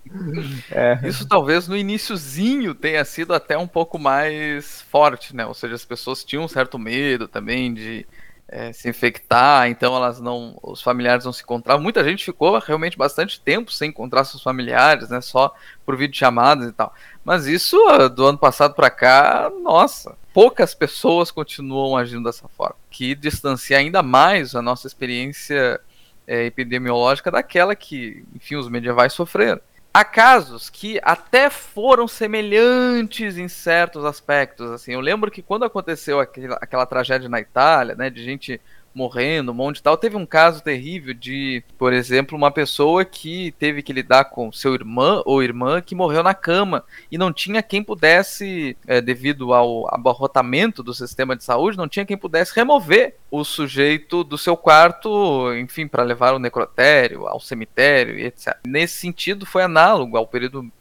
[0.71, 0.99] é.
[1.04, 5.45] Isso talvez no iníciozinho tenha sido até um pouco mais forte, né?
[5.45, 8.08] Ou seja, as pessoas tinham um certo medo também de
[8.48, 11.82] é, se infectar, então elas não, os familiares não se encontravam.
[11.82, 15.54] Muita gente ficou realmente bastante tempo sem encontrar seus familiares, né, só
[15.86, 16.94] por videochamadas e tal.
[17.24, 17.78] Mas isso
[18.16, 24.04] do ano passado para cá, nossa, poucas pessoas continuam agindo dessa forma, que distancia ainda
[24.04, 25.80] mais a nossa experiência
[26.28, 29.62] é, epidemiológica daquela que, enfim, os medievais sofreram.
[29.98, 34.70] Há casos que até foram semelhantes em certos aspectos.
[34.70, 38.60] Assim, eu lembro que quando aconteceu aquela, aquela tragédia na Itália, né, de gente
[38.96, 39.98] morrendo, um monte de tal.
[39.98, 44.74] Teve um caso terrível de, por exemplo, uma pessoa que teve que lidar com seu
[44.74, 49.94] irmão ou irmã que morreu na cama e não tinha quem pudesse, é, devido ao
[49.94, 55.54] abarrotamento do sistema de saúde, não tinha quem pudesse remover o sujeito do seu quarto,
[55.56, 58.58] enfim, para levar ao necrotério, ao cemitério e etc.
[58.66, 60.72] Nesse sentido, foi análogo ao período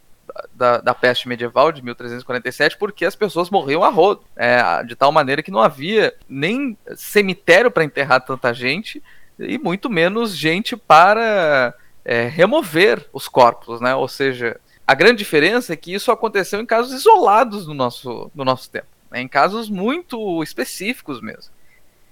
[0.53, 5.11] da, da, peste medieval de 1347, porque as pessoas morriam a rodo, é, de tal
[5.11, 9.01] maneira que não havia nem cemitério para enterrar tanta gente
[9.39, 13.95] e muito menos gente para é, remover os corpos, né?
[13.95, 18.45] Ou seja, a grande diferença é que isso aconteceu em casos isolados no nosso, no
[18.45, 19.21] nosso tempo, né?
[19.21, 21.53] em casos muito específicos mesmo.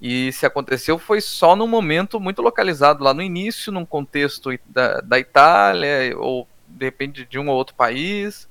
[0.01, 4.99] E se aconteceu foi só num momento muito localizado lá no início, num contexto da,
[4.99, 8.49] da Itália ou depende de um ou outro país,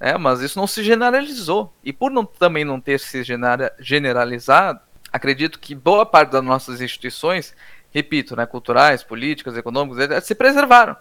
[0.00, 0.16] né?
[0.16, 1.72] mas isso não se generalizou.
[1.84, 3.22] E por não, também não ter se
[3.78, 4.80] generalizado,
[5.12, 7.54] acredito que boa parte das nossas instituições,
[7.90, 10.96] repito, né, culturais, políticas, econômicas, se preservaram.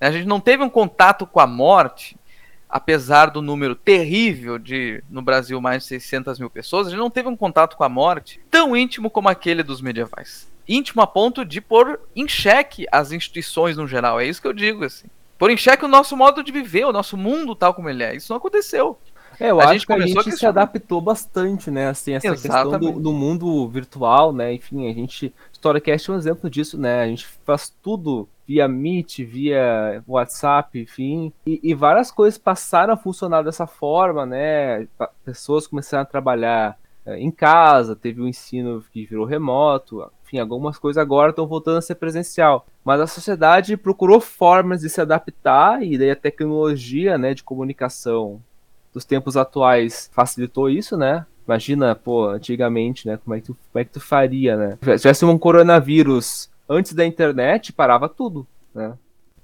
[0.00, 2.16] A gente não teve um contato com a morte,
[2.68, 7.10] apesar do número terrível de, no Brasil, mais de 600 mil pessoas, a gente não
[7.10, 10.48] teve um contato com a morte tão íntimo como aquele dos medievais.
[10.68, 14.20] Íntimo a ponto de pôr em xeque as instituições no geral.
[14.20, 16.92] É isso que eu digo, assim pôr em xeque o nosso modo de viver, o
[16.92, 18.16] nosso mundo tal como ele é.
[18.16, 18.98] Isso não aconteceu.
[19.40, 21.88] É, eu a acho que a gente a se adaptou bastante, né?
[21.88, 22.80] Assim, essa Exatamente.
[22.80, 24.52] questão do, do, mundo virtual, né?
[24.52, 25.32] Enfim, a gente.
[25.52, 27.02] Storycast é um exemplo disso, né?
[27.02, 31.32] A gente faz tudo via Meet, via WhatsApp, enfim.
[31.46, 34.88] E, e várias coisas passaram a funcionar dessa forma, né?
[35.24, 40.38] Pessoas começaram a trabalhar é, em casa, teve o um ensino que virou remoto, enfim,
[40.38, 42.66] algumas coisas agora estão voltando a ser presencial.
[42.84, 48.40] Mas a sociedade procurou formas de se adaptar e daí a tecnologia, né, de comunicação
[48.92, 51.24] dos tempos atuais facilitou isso, né?
[51.46, 54.78] Imagina, pô, antigamente, né, como é que tu, como é que tu faria, né?
[54.82, 58.92] Se tivesse um coronavírus antes da internet, parava tudo, né?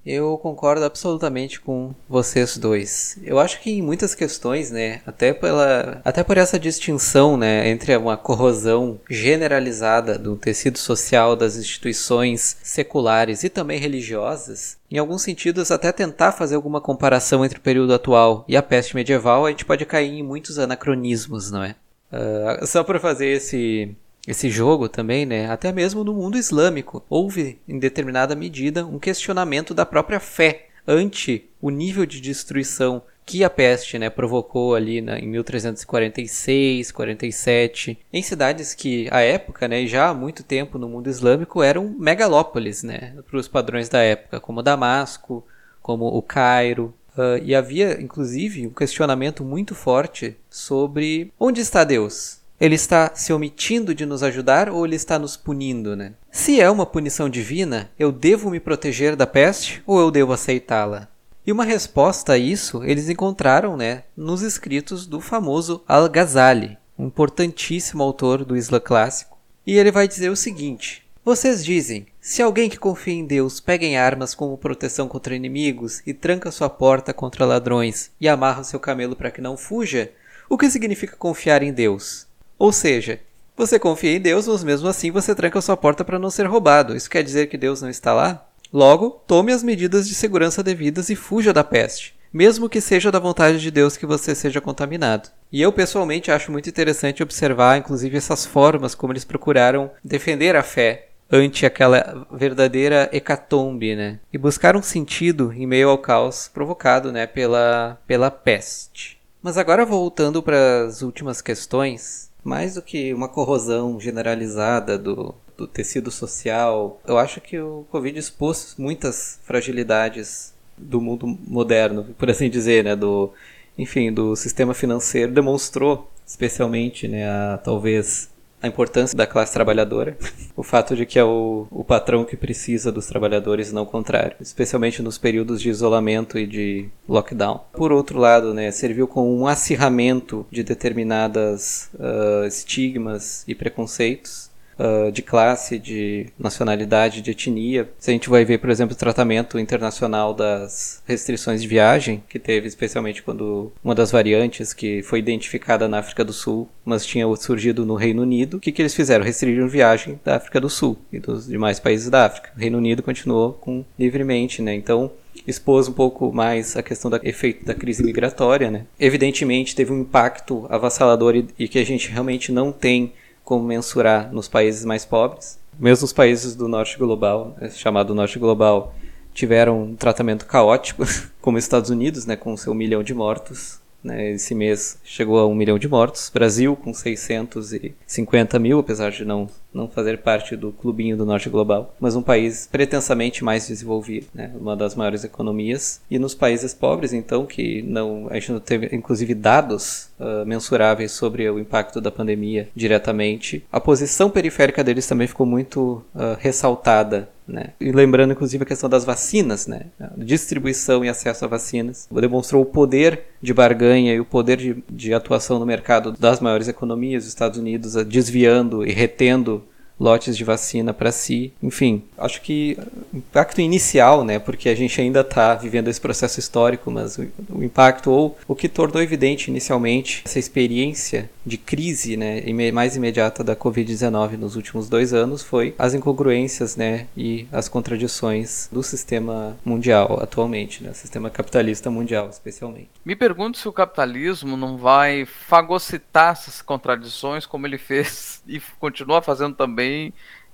[0.06, 3.18] Eu concordo absolutamente com vocês dois.
[3.22, 7.96] Eu acho que em muitas questões, né, até pela até por essa distinção, né, entre
[7.96, 15.70] uma corrosão generalizada do tecido social das instituições seculares e também religiosas, em alguns sentidos
[15.70, 19.64] até tentar fazer alguma comparação entre o período atual e a peste medieval, a gente
[19.64, 21.74] pode cair em muitos anacronismos, não é?
[22.12, 27.58] Uh, só para fazer esse esse jogo também, né, até mesmo no mundo islâmico, houve
[27.68, 33.48] em determinada medida um questionamento da própria fé ante o nível de destruição que a
[33.48, 40.08] peste né, provocou ali na, em 1346, 47, em cidades que à época, né, já
[40.08, 44.62] há muito tempo no mundo islâmico, eram megalópolis né, para os padrões da época, como
[44.62, 45.44] Damasco,
[45.82, 46.94] como o Cairo.
[47.16, 52.43] Uh, e havia, inclusive, um questionamento muito forte sobre onde está Deus?
[52.64, 56.14] Ele está se omitindo de nos ajudar ou ele está nos punindo, né?
[56.32, 61.06] Se é uma punição divina, eu devo me proteger da peste ou eu devo aceitá-la?
[61.46, 68.02] E uma resposta a isso eles encontraram, né, nos escritos do famoso Al-Ghazali, um importantíssimo
[68.02, 69.36] autor do Islã clássico.
[69.66, 73.84] E ele vai dizer o seguinte: Vocês dizem, se alguém que confia em Deus pega
[73.84, 78.80] em armas como proteção contra inimigos e tranca sua porta contra ladrões e amarra seu
[78.80, 80.10] camelo para que não fuja,
[80.48, 82.26] o que significa confiar em Deus?
[82.58, 83.20] Ou seja,
[83.56, 86.96] você confia em Deus, mas mesmo assim você tranca sua porta para não ser roubado.
[86.96, 88.46] Isso quer dizer que Deus não está lá?
[88.72, 93.20] Logo, tome as medidas de segurança devidas e fuja da peste, mesmo que seja da
[93.20, 95.28] vontade de Deus que você seja contaminado.
[95.52, 100.62] E eu pessoalmente acho muito interessante observar, inclusive, essas formas como eles procuraram defender a
[100.64, 104.18] fé ante aquela verdadeira hecatombe, né?
[104.32, 109.20] E buscar um sentido em meio ao caos provocado, né, pela, pela peste.
[109.40, 115.66] Mas agora voltando para as últimas questões, mais do que uma corrosão generalizada do, do
[115.66, 122.50] tecido social, eu acho que o Covid expôs muitas fragilidades do mundo moderno, por assim
[122.50, 123.32] dizer, né, do,
[123.78, 128.30] enfim, do sistema financeiro, demonstrou especialmente, né, a, talvez
[128.64, 130.16] a importância da classe trabalhadora,
[130.56, 134.36] o fato de que é o, o patrão que precisa dos trabalhadores não o contrário,
[134.40, 137.60] especialmente nos períodos de isolamento e de lockdown.
[137.74, 145.10] Por outro lado, né, serviu como um acirramento de determinadas uh, estigmas e preconceitos uh,
[145.10, 147.88] de classe, de nacionalidade, de etnia.
[147.98, 152.38] Se a gente vai ver, por exemplo, o tratamento internacional das restrições de viagem, que
[152.38, 157.26] teve especialmente quando uma das variantes que foi identificada na África do Sul, mas tinha
[157.36, 159.24] surgido no Reino Unido, o que, que eles fizeram?
[159.24, 162.50] Restringiram viagem da África do Sul e dos demais países da África.
[162.56, 164.74] O Reino Unido continuou com livremente, né?
[164.74, 165.10] Então,
[165.46, 168.86] expôs um pouco mais a questão do efeito da crise migratória, né?
[168.98, 173.12] Evidentemente teve um impacto avassalador e, e que a gente realmente não tem
[173.44, 175.58] como mensurar nos países mais pobres.
[175.78, 178.94] Mesmo os países do norte global, né, chamado norte global,
[179.32, 181.04] tiveram um tratamento caótico,
[181.40, 183.80] como os Estados Unidos, né, com seu milhão de mortos.
[184.04, 186.30] Né, esse mês chegou a um milhão de mortos.
[186.32, 191.94] Brasil com 650 mil, apesar de não, não fazer parte do clubinho do norte global,
[191.98, 196.02] mas um país pretensamente mais desenvolvido, né, uma das maiores economias.
[196.10, 201.12] E nos países pobres, então, que não a gente não teve, inclusive, dados uh, mensuráveis
[201.12, 207.28] sobre o impacto da pandemia diretamente, a posição periférica deles também ficou muito uh, ressaltada
[207.46, 207.72] né?
[207.80, 209.86] E lembrando, inclusive, a questão das vacinas, né?
[210.16, 212.08] Distribuição e acesso a vacinas.
[212.10, 216.68] Demonstrou o poder de barganha e o poder de, de atuação no mercado das maiores
[216.68, 219.62] economias, os Estados Unidos, desviando e retendo
[219.98, 221.52] lotes de vacina para si.
[221.62, 222.76] Enfim, acho que
[223.12, 227.26] o impacto inicial, né, porque a gente ainda está vivendo esse processo histórico, mas o,
[227.50, 233.44] o, impacto ou o que tornou evidente inicialmente essa experiência de crise, né, mais imediata
[233.44, 239.56] da Covid-19 nos últimos dois anos foi as incongruências, né, e as contradições do sistema
[239.64, 242.88] mundial atualmente, né, sistema capitalista mundial, especialmente.
[243.04, 249.22] Me pergunto se o capitalismo não vai fagocitar essas contradições como ele fez e continua
[249.22, 249.83] fazendo também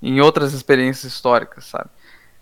[0.03, 1.91] em outras experiências históricas, sabe?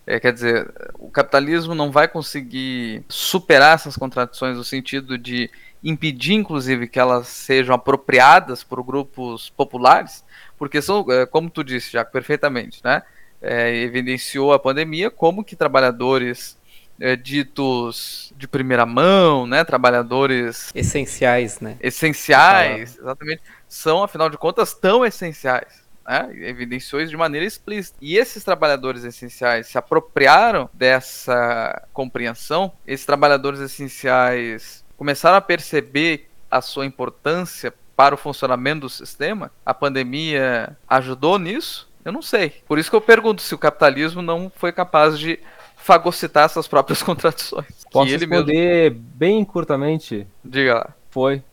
[0.09, 5.51] É, quer dizer, o capitalismo não vai conseguir superar essas contradições no sentido de
[5.83, 10.25] impedir, inclusive, que elas sejam apropriadas por grupos populares,
[10.57, 13.03] porque são, é, como tu disse, já perfeitamente, né?
[13.41, 16.57] É, evidenciou a pandemia como que trabalhadores
[16.99, 19.63] é, ditos de primeira mão, né?
[19.63, 21.77] Trabalhadores essenciais, né?
[21.79, 25.87] Essenciais, exatamente, são afinal de contas tão essenciais.
[26.09, 26.31] Né?
[26.49, 27.95] Evidenciou isso de maneira explícita.
[28.01, 32.71] E esses trabalhadores essenciais se apropriaram dessa compreensão.
[32.87, 39.51] Esses trabalhadores essenciais começaram a perceber a sua importância para o funcionamento do sistema.
[39.63, 41.87] A pandemia ajudou nisso?
[42.03, 42.55] Eu não sei.
[42.67, 45.39] Por isso que eu pergunto se o capitalismo não foi capaz de
[45.75, 47.85] fagocitar essas próprias contradições.
[47.91, 49.05] Posso ele responder mesmo...
[49.13, 50.25] bem curtamente?
[50.43, 50.89] Diga lá.
[51.11, 51.43] Foi.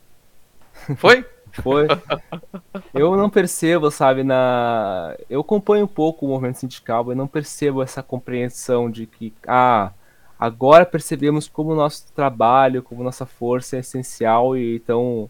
[0.97, 1.23] Foi?
[1.61, 1.87] Foi.
[2.93, 5.15] Eu não percebo, sabe, na.
[5.29, 9.91] Eu acompanho um pouco o movimento sindical, eu não percebo essa compreensão de que, ah,
[10.39, 15.29] agora percebemos como o nosso trabalho, como nossa força é essencial e então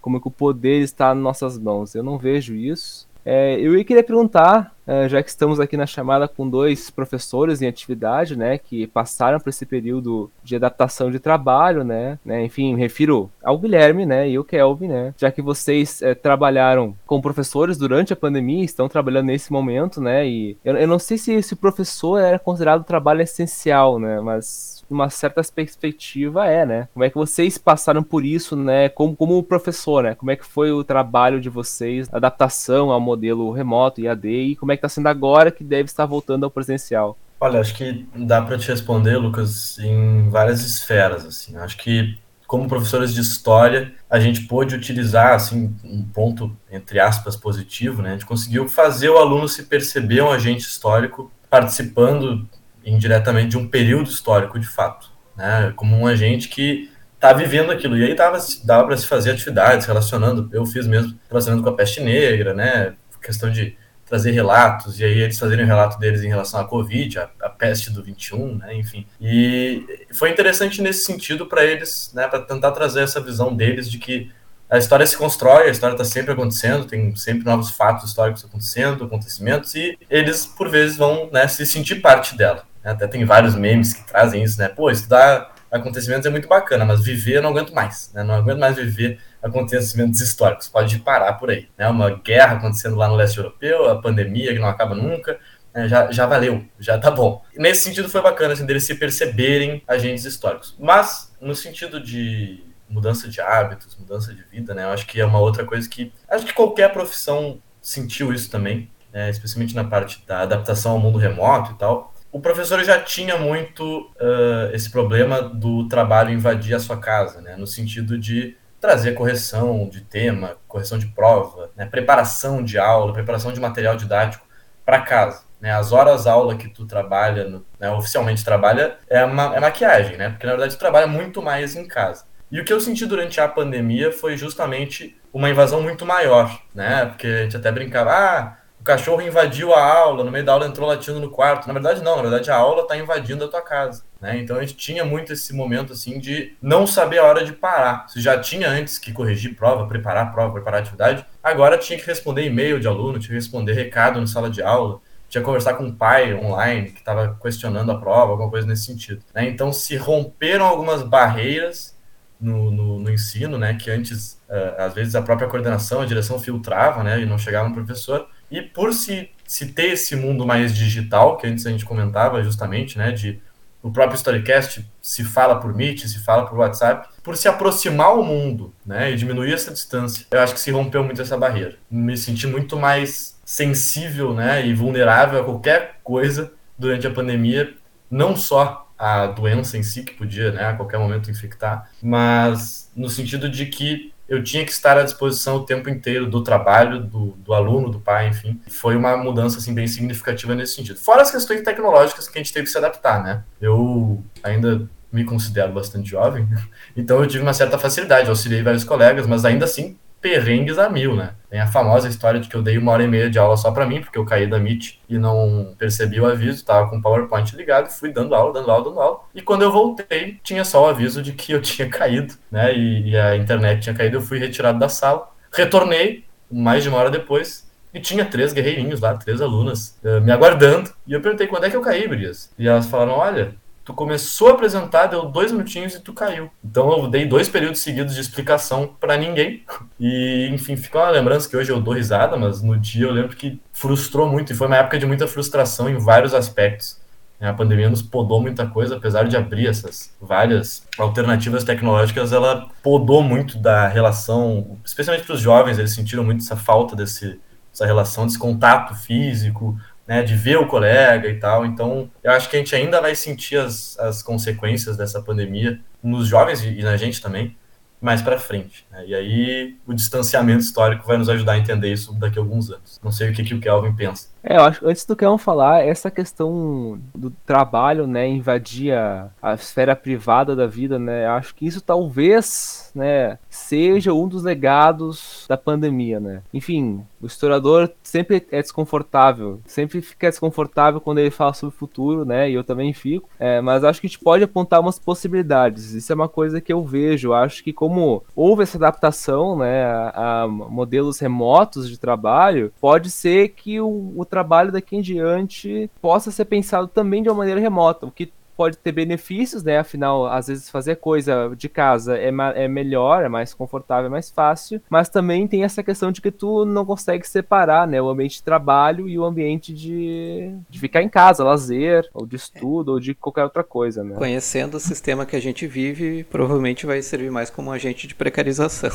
[0.00, 1.94] como que o poder está nas nossas mãos.
[1.94, 3.08] Eu não vejo isso.
[3.28, 7.66] É, eu queria perguntar, é, já que estamos aqui na chamada com dois professores em
[7.66, 13.28] atividade, né, que passaram por esse período de adaptação de trabalho, né, né enfim, refiro
[13.42, 18.12] ao Guilherme, né, e o Kelvin, né, já que vocês é, trabalharam com professores durante
[18.12, 22.18] a pandemia, estão trabalhando nesse momento, né, e eu, eu não sei se esse professor
[22.18, 26.88] era considerado trabalho essencial, né, mas uma certa perspectiva é, né?
[26.92, 28.88] Como é que vocês passaram por isso, né?
[28.88, 30.14] Como, como professor, né?
[30.14, 34.56] Como é que foi o trabalho de vocês, adaptação ao modelo remoto e AD e
[34.56, 37.16] como é que está sendo agora que deve estar voltando ao presencial?
[37.38, 41.56] Olha, acho que dá para te responder, Lucas, em várias esferas, assim.
[41.56, 47.36] Acho que como professores de história, a gente pôde utilizar assim um ponto entre aspas
[47.36, 48.10] positivo, né?
[48.10, 52.48] A gente conseguiu fazer o aluno se perceber um agente histórico participando
[52.86, 55.72] indiretamente de um período histórico de fato, né?
[55.76, 57.96] Como um agente que está vivendo aquilo.
[57.98, 61.74] E aí dava, dava para se fazer atividades relacionando, eu fiz mesmo, relacionando com a
[61.74, 62.94] peste negra, né?
[63.20, 67.18] Questão de trazer relatos, e aí eles fazerem o relato deles em relação à Covid,
[67.18, 68.74] a, a peste do 21, né?
[68.76, 69.04] Enfim.
[69.20, 72.28] E foi interessante nesse sentido para eles, né?
[72.28, 74.30] Para tentar trazer essa visão deles de que
[74.68, 79.04] a história se constrói, a história está sempre acontecendo, tem sempre novos fatos históricos acontecendo,
[79.04, 82.64] acontecimentos, e eles, por vezes, vão né, se sentir parte dela.
[82.90, 84.68] Até tem vários memes que trazem isso, né?
[84.68, 88.22] Pô, estudar acontecimentos é muito bacana, mas viver eu não aguento mais, né?
[88.22, 90.68] Não aguento mais viver acontecimentos históricos.
[90.68, 91.88] Pode parar por aí, né?
[91.88, 95.38] Uma guerra acontecendo lá no leste europeu, a pandemia que não acaba nunca,
[95.74, 95.88] né?
[95.88, 97.42] já, já valeu, já tá bom.
[97.56, 100.76] Nesse sentido foi bacana, assim, deles se perceberem agentes históricos.
[100.78, 104.84] Mas, no sentido de mudança de hábitos, mudança de vida, né?
[104.84, 106.12] Eu acho que é uma outra coisa que...
[106.28, 109.28] Acho que qualquer profissão sentiu isso também, né?
[109.30, 114.12] especialmente na parte da adaptação ao mundo remoto e tal o professor já tinha muito
[114.20, 117.56] uh, esse problema do trabalho invadir a sua casa, né?
[117.56, 121.86] no sentido de trazer correção de tema, correção de prova, né?
[121.86, 124.46] preparação de aula, preparação de material didático
[124.84, 125.44] para casa.
[125.58, 125.72] Né?
[125.72, 130.28] As horas aula que tu trabalha, no, né, oficialmente trabalha, é, uma, é maquiagem, né?
[130.28, 132.26] porque na verdade tu trabalha muito mais em casa.
[132.52, 137.06] E o que eu senti durante a pandemia foi justamente uma invasão muito maior, né?
[137.06, 138.56] Porque a gente até brincava, ah,
[138.86, 141.66] cachorro invadiu a aula, no meio da aula entrou latindo no quarto.
[141.66, 144.04] Na verdade, não, na verdade a aula está invadindo a tua casa.
[144.20, 144.38] Né?
[144.38, 148.08] Então a gente tinha muito esse momento assim de não saber a hora de parar.
[148.08, 152.46] Se já tinha antes que corrigir prova, preparar prova, preparar atividade, agora tinha que responder
[152.46, 155.84] e-mail de aluno, tinha que responder recado na sala de aula, tinha que conversar com
[155.84, 159.22] um pai online que estava questionando a prova, alguma coisa nesse sentido.
[159.34, 159.48] Né?
[159.48, 161.96] Então se romperam algumas barreiras
[162.40, 166.38] no, no, no ensino, né, que antes, uh, às vezes, a própria coordenação, a direção
[166.38, 168.28] filtrava, né, e não chegava no professor.
[168.50, 172.96] E por se, se ter esse mundo mais digital, que antes a gente comentava justamente,
[172.98, 173.40] né, de
[173.82, 178.24] o próprio Storycast se fala por Meet, se fala por WhatsApp, por se aproximar o
[178.24, 180.26] mundo, né, e diminuir essa distância.
[180.30, 181.76] Eu acho que se rompeu muito essa barreira.
[181.88, 187.74] Me senti muito mais sensível, né, e vulnerável a qualquer coisa durante a pandemia,
[188.10, 193.08] não só a doença em si, que podia né, a qualquer momento infectar, mas no
[193.08, 197.36] sentido de que eu tinha que estar à disposição o tempo inteiro do trabalho, do,
[197.38, 198.60] do aluno, do pai, enfim.
[198.68, 200.98] Foi uma mudança assim, bem significativa nesse sentido.
[200.98, 203.44] Fora as questões tecnológicas que a gente teve que se adaptar, né?
[203.60, 206.48] Eu ainda me considero bastante jovem,
[206.96, 211.14] então eu tive uma certa facilidade, auxiliei vários colegas, mas ainda assim perrengues a mil,
[211.14, 211.34] né?
[211.48, 213.70] Tem a famosa história de que eu dei uma hora e meia de aula só
[213.70, 217.02] para mim, porque eu caí da Meet e não percebi o aviso, tava com o
[217.02, 219.20] PowerPoint ligado, fui dando aula, dando aula, dando aula.
[219.34, 222.76] E quando eu voltei, tinha só o aviso de que eu tinha caído, né?
[222.76, 225.30] E, e a internet tinha caído, eu fui retirado da sala.
[225.52, 230.30] Retornei, mais de uma hora depois, e tinha três guerreirinhos lá, três alunas, uh, me
[230.30, 230.90] aguardando.
[231.06, 232.52] E eu perguntei, quando é que eu caí, Brias?
[232.58, 233.54] E elas falaram, olha,
[233.86, 236.50] tu começou a apresentar, deu dois minutinhos e tu caiu.
[236.62, 239.62] Então eu dei dois períodos seguidos de explicação para ninguém.
[239.98, 243.36] E, enfim, fica uma lembrança que hoje eu dou risada, mas no dia eu lembro
[243.36, 247.00] que frustrou muito e foi uma época de muita frustração em vários aspectos.
[247.40, 253.22] A pandemia nos podou muita coisa, apesar de abrir essas várias alternativas tecnológicas, ela podou
[253.22, 257.38] muito da relação, especialmente para os jovens, eles sentiram muito essa falta desse,
[257.70, 261.66] dessa relação, desse contato físico, né, de ver o colega e tal.
[261.66, 266.28] Então, eu acho que a gente ainda vai sentir as, as consequências dessa pandemia nos
[266.28, 267.56] jovens e, na gente também
[268.00, 268.85] mais para frente.
[268.96, 269.04] Né?
[269.06, 272.98] E aí o distanciamento histórico vai nos ajudar a entender isso daqui a alguns anos.
[273.04, 274.28] Não sei o que, que o Kelvin pensa.
[274.48, 279.54] É, eu acho antes do Kelvin falar, essa questão do trabalho, né, invadir a, a
[279.54, 285.56] esfera privada da vida, né, acho que isso talvez, né, seja um dos legados da
[285.56, 286.42] pandemia, né.
[286.54, 292.24] Enfim, o historiador sempre é desconfortável, sempre fica desconfortável quando ele fala sobre o futuro,
[292.24, 295.92] né, e eu também fico, é, mas acho que a gente pode apontar umas possibilidades,
[295.92, 300.42] isso é uma coisa que eu vejo, acho que como houve essa adaptação, né, a,
[300.42, 306.30] a modelos remotos de trabalho, pode ser que o, o trabalho daqui em diante possa
[306.30, 309.78] ser pensado também de uma maneira remota, o que pode ter benefícios, né?
[309.78, 314.30] Afinal, às vezes fazer coisa de casa é, é melhor, é mais confortável, é mais
[314.30, 318.00] fácil, mas também tem essa questão de que tu não consegue separar, né?
[318.00, 322.36] O ambiente de trabalho e o ambiente de, de ficar em casa, lazer, ou de
[322.36, 324.16] estudo, ou de qualquer outra coisa, né?
[324.16, 328.90] Conhecendo o sistema que a gente vive, provavelmente vai servir mais como agente de precarização.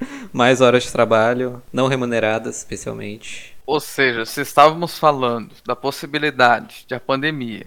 [0.32, 3.56] mais horas de trabalho, não remuneradas, especialmente.
[3.66, 7.66] Ou seja, se estávamos falando da possibilidade de a pandemia,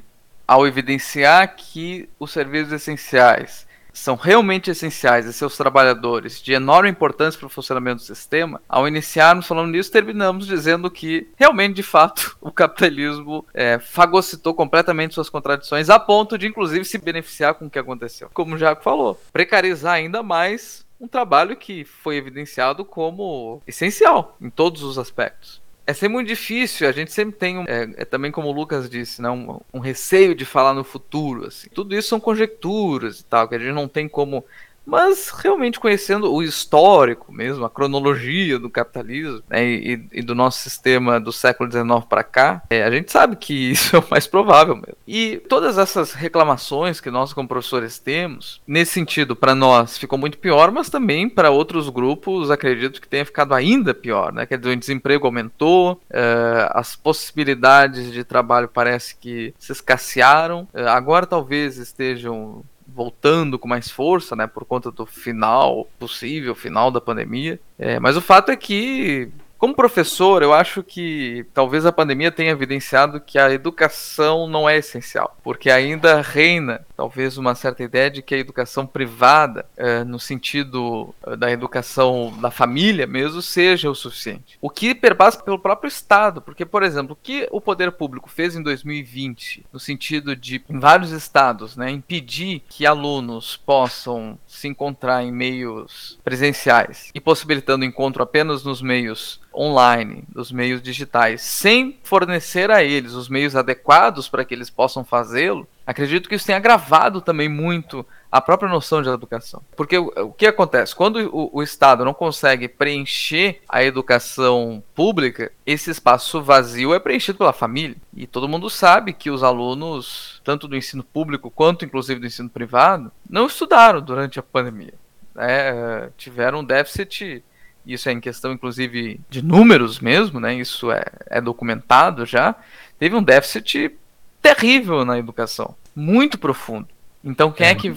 [0.51, 7.39] ao evidenciar que os serviços essenciais são realmente essenciais a seus trabalhadores, de enorme importância
[7.39, 12.35] para o funcionamento do sistema, ao iniciarmos falando nisso, terminamos dizendo que realmente, de fato,
[12.41, 17.69] o capitalismo é, fagocitou completamente suas contradições, a ponto de, inclusive, se beneficiar com o
[17.69, 18.29] que aconteceu.
[18.33, 24.49] Como o Jaco falou, precarizar ainda mais um trabalho que foi evidenciado como essencial em
[24.49, 28.31] todos os aspectos é sempre muito difícil, a gente sempre tem, um, é, é, também
[28.31, 31.47] como o Lucas disse, né, um, um, receio de falar no futuro.
[31.47, 31.67] Assim.
[31.69, 34.45] Tudo isso são conjecturas e tal, que a gente não tem como
[34.85, 40.59] mas realmente conhecendo o histórico mesmo, a cronologia do capitalismo né, e, e, do nosso
[40.59, 44.27] sistema do século XIX para cá, é, a gente sabe que isso é o mais
[44.27, 44.97] provável mesmo.
[45.07, 50.37] E todas essas reclamações que nós como professores temos, nesse sentido, para nós ficou muito
[50.37, 54.45] pior, mas também para outros grupos acredito que tenha ficado ainda pior, né?
[54.45, 60.87] Quer dizer, o desemprego aumentou, é, as possibilidades de trabalho parece que se escassearam, é,
[60.87, 62.63] agora talvez estejam
[62.93, 67.59] voltando com mais força, né, por conta do final possível, final da pandemia.
[67.77, 69.29] É, mas o fato é que
[69.61, 74.77] como professor, eu acho que talvez a pandemia tenha evidenciado que a educação não é
[74.77, 80.19] essencial, porque ainda reina talvez uma certa ideia de que a educação privada, é, no
[80.19, 84.57] sentido é, da educação da família mesmo, seja o suficiente.
[84.59, 88.55] O que perpassa pelo próprio Estado, porque, por exemplo, o que o poder público fez
[88.55, 95.23] em 2020, no sentido de, em vários estados, né, impedir que alunos possam se encontrar
[95.23, 102.71] em meios presenciais e possibilitando encontro apenas nos meios online, dos meios digitais, sem fornecer
[102.71, 107.21] a eles os meios adequados para que eles possam fazê-lo, acredito que isso tenha agravado
[107.21, 109.61] também muito a própria noção de educação.
[109.75, 110.95] Porque o, que acontece?
[110.95, 117.37] Quando o, o, Estado não consegue preencher a educação pública, esse espaço vazio é preenchido
[117.37, 117.97] pela família.
[118.15, 122.49] E todo mundo sabe que os alunos, tanto do ensino público quanto inclusive do ensino
[122.49, 124.93] privado, não estudaram durante a pandemia.
[125.35, 127.43] É, tiveram um déficit
[127.85, 130.53] isso é em questão inclusive de números mesmo, né?
[130.55, 132.55] Isso é, é documentado já.
[132.99, 133.97] Teve um déficit
[134.41, 136.87] terrível na educação, muito profundo.
[137.23, 137.93] Então quem é, é que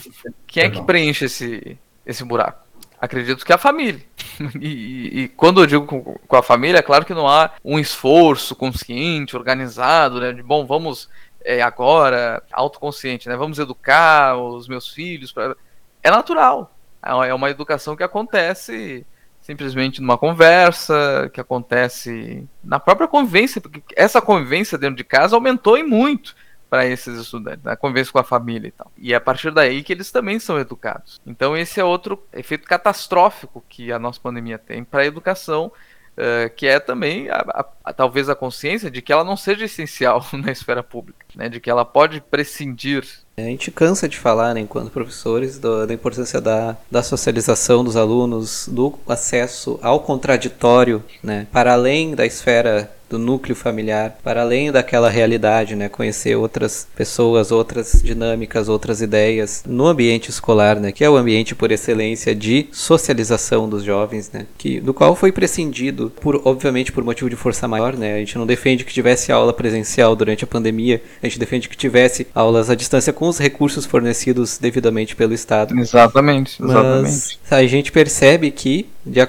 [0.47, 2.64] quem é que preenche esse esse buraco?
[3.01, 4.03] Acredito que a família.
[4.61, 7.53] E, e, e, quando eu digo com, com, a família, é claro que não há
[7.64, 10.32] um esforço consciente, organizado, né?
[10.32, 11.09] De bom, vamos
[11.45, 13.37] é, agora autoconsciente, né?
[13.37, 15.30] Vamos educar os meus filhos.
[15.30, 15.55] Pra...
[16.03, 16.74] É natural.
[17.01, 19.07] É uma educação que acontece
[19.45, 25.76] simplesmente numa conversa, que acontece na própria convivência, porque essa convivência dentro de casa aumentou
[25.76, 26.34] e muito
[26.70, 28.90] para esses estudantes, a convivência com a família e tal.
[28.97, 31.20] E é a partir daí que eles também são educados.
[31.26, 36.49] Então esse é outro efeito catastrófico que a nossa pandemia tem para a educação, uh,
[36.57, 40.24] que é também a, a, a, talvez a consciência de que ela não seja essencial
[40.32, 43.07] na esfera pública, né, de que ela pode prescindir
[43.37, 47.97] a gente cansa de falar, né, enquanto professores, do, da importância da, da socialização dos
[47.97, 54.73] alunos, do acesso ao contraditório, né, para além da esfera do núcleo familiar, para além
[54.73, 61.05] daquela realidade, né, conhecer outras pessoas, outras dinâmicas, outras ideias no ambiente escolar, né, que
[61.05, 66.12] é o ambiente por excelência de socialização dos jovens, né, que do qual foi prescindido
[66.21, 68.15] por obviamente por motivo de força maior, né?
[68.15, 71.77] A gente não defende que tivesse aula presencial durante a pandemia, a gente defende que
[71.77, 75.79] tivesse aulas à distância com os recursos fornecidos devidamente pelo Estado.
[75.79, 77.03] Exatamente, exatamente.
[77.03, 78.87] Mas a gente percebe que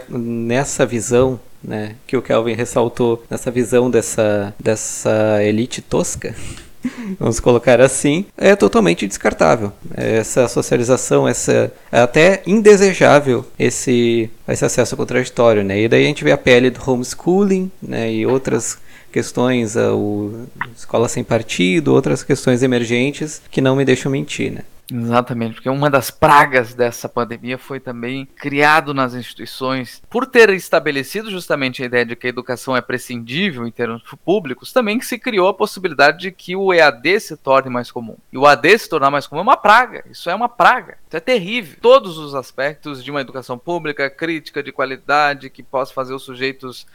[0.10, 6.36] nessa visão né, que o Kelvin ressaltou nessa visão dessa, dessa elite tosca,
[7.20, 9.72] vamos colocar assim, é totalmente descartável.
[9.94, 15.82] Essa socialização, essa é até indesejável esse, esse acesso contraditório, né?
[15.82, 18.78] E daí a gente vê a pele do homeschooling, né, e outras
[19.12, 20.46] questões, o
[20.76, 24.62] escola sem partido, outras questões emergentes que não me deixam mentir, né?
[24.92, 31.32] Exatamente, porque uma das pragas dessa pandemia foi também criado nas instituições, por ter estabelecido
[31.32, 35.48] justamente a ideia de que a educação é prescindível em termos públicos, também se criou
[35.48, 38.16] a possibilidade de que o EAD se torne mais comum.
[38.32, 41.18] E o AD se tornar mais comum é uma praga, isso é uma praga, isso
[41.18, 41.78] é terrível.
[41.82, 46.86] Todos os aspectos de uma educação pública, crítica, de qualidade, que possa fazer os sujeitos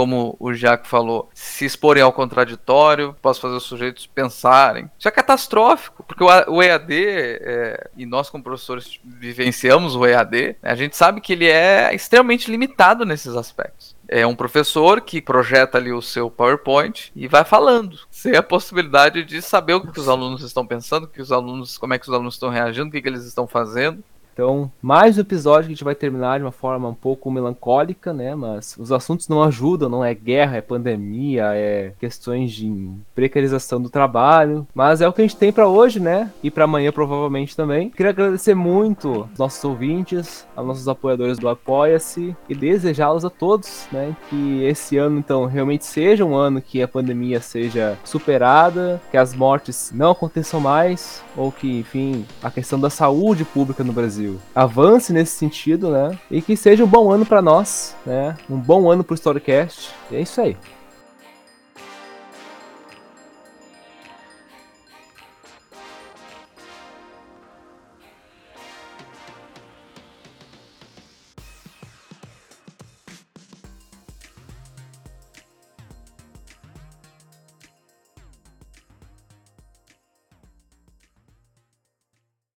[0.00, 4.90] como o Jaco falou, se exporem ao contraditório, posso fazer os sujeitos pensarem.
[4.98, 10.70] Isso é catastrófico, porque o EAD, é, e nós como professores vivenciamos o EAD, né,
[10.70, 13.94] a gente sabe que ele é extremamente limitado nesses aspectos.
[14.08, 19.22] É um professor que projeta ali o seu PowerPoint e vai falando, sem a possibilidade
[19.22, 22.14] de saber o que os alunos estão pensando, que os alunos, como é que os
[22.14, 24.02] alunos estão reagindo, o que, que eles estão fazendo.
[24.32, 28.12] Então, mais um episódio que a gente vai terminar de uma forma um pouco melancólica,
[28.12, 28.34] né?
[28.34, 33.90] Mas os assuntos não ajudam, não é guerra, é pandemia, é questões de precarização do
[33.90, 34.66] trabalho.
[34.74, 36.30] Mas é o que a gente tem para hoje, né?
[36.42, 37.90] E para amanhã provavelmente também.
[37.90, 43.88] Queria agradecer muito aos nossos ouvintes, aos nossos apoiadores do Apoia-se e desejá-los a todos,
[43.92, 44.16] né?
[44.28, 49.34] Que esse ano então realmente seja um ano que a pandemia seja superada, que as
[49.34, 54.40] mortes não aconteçam mais ou que, enfim, a questão da saúde pública no Brasil Brasil
[54.54, 56.18] avance nesse sentido, né?
[56.30, 58.36] E que seja um bom ano para nós, né?
[58.48, 59.90] Um bom ano pro Storycast.
[60.10, 60.56] E é isso aí.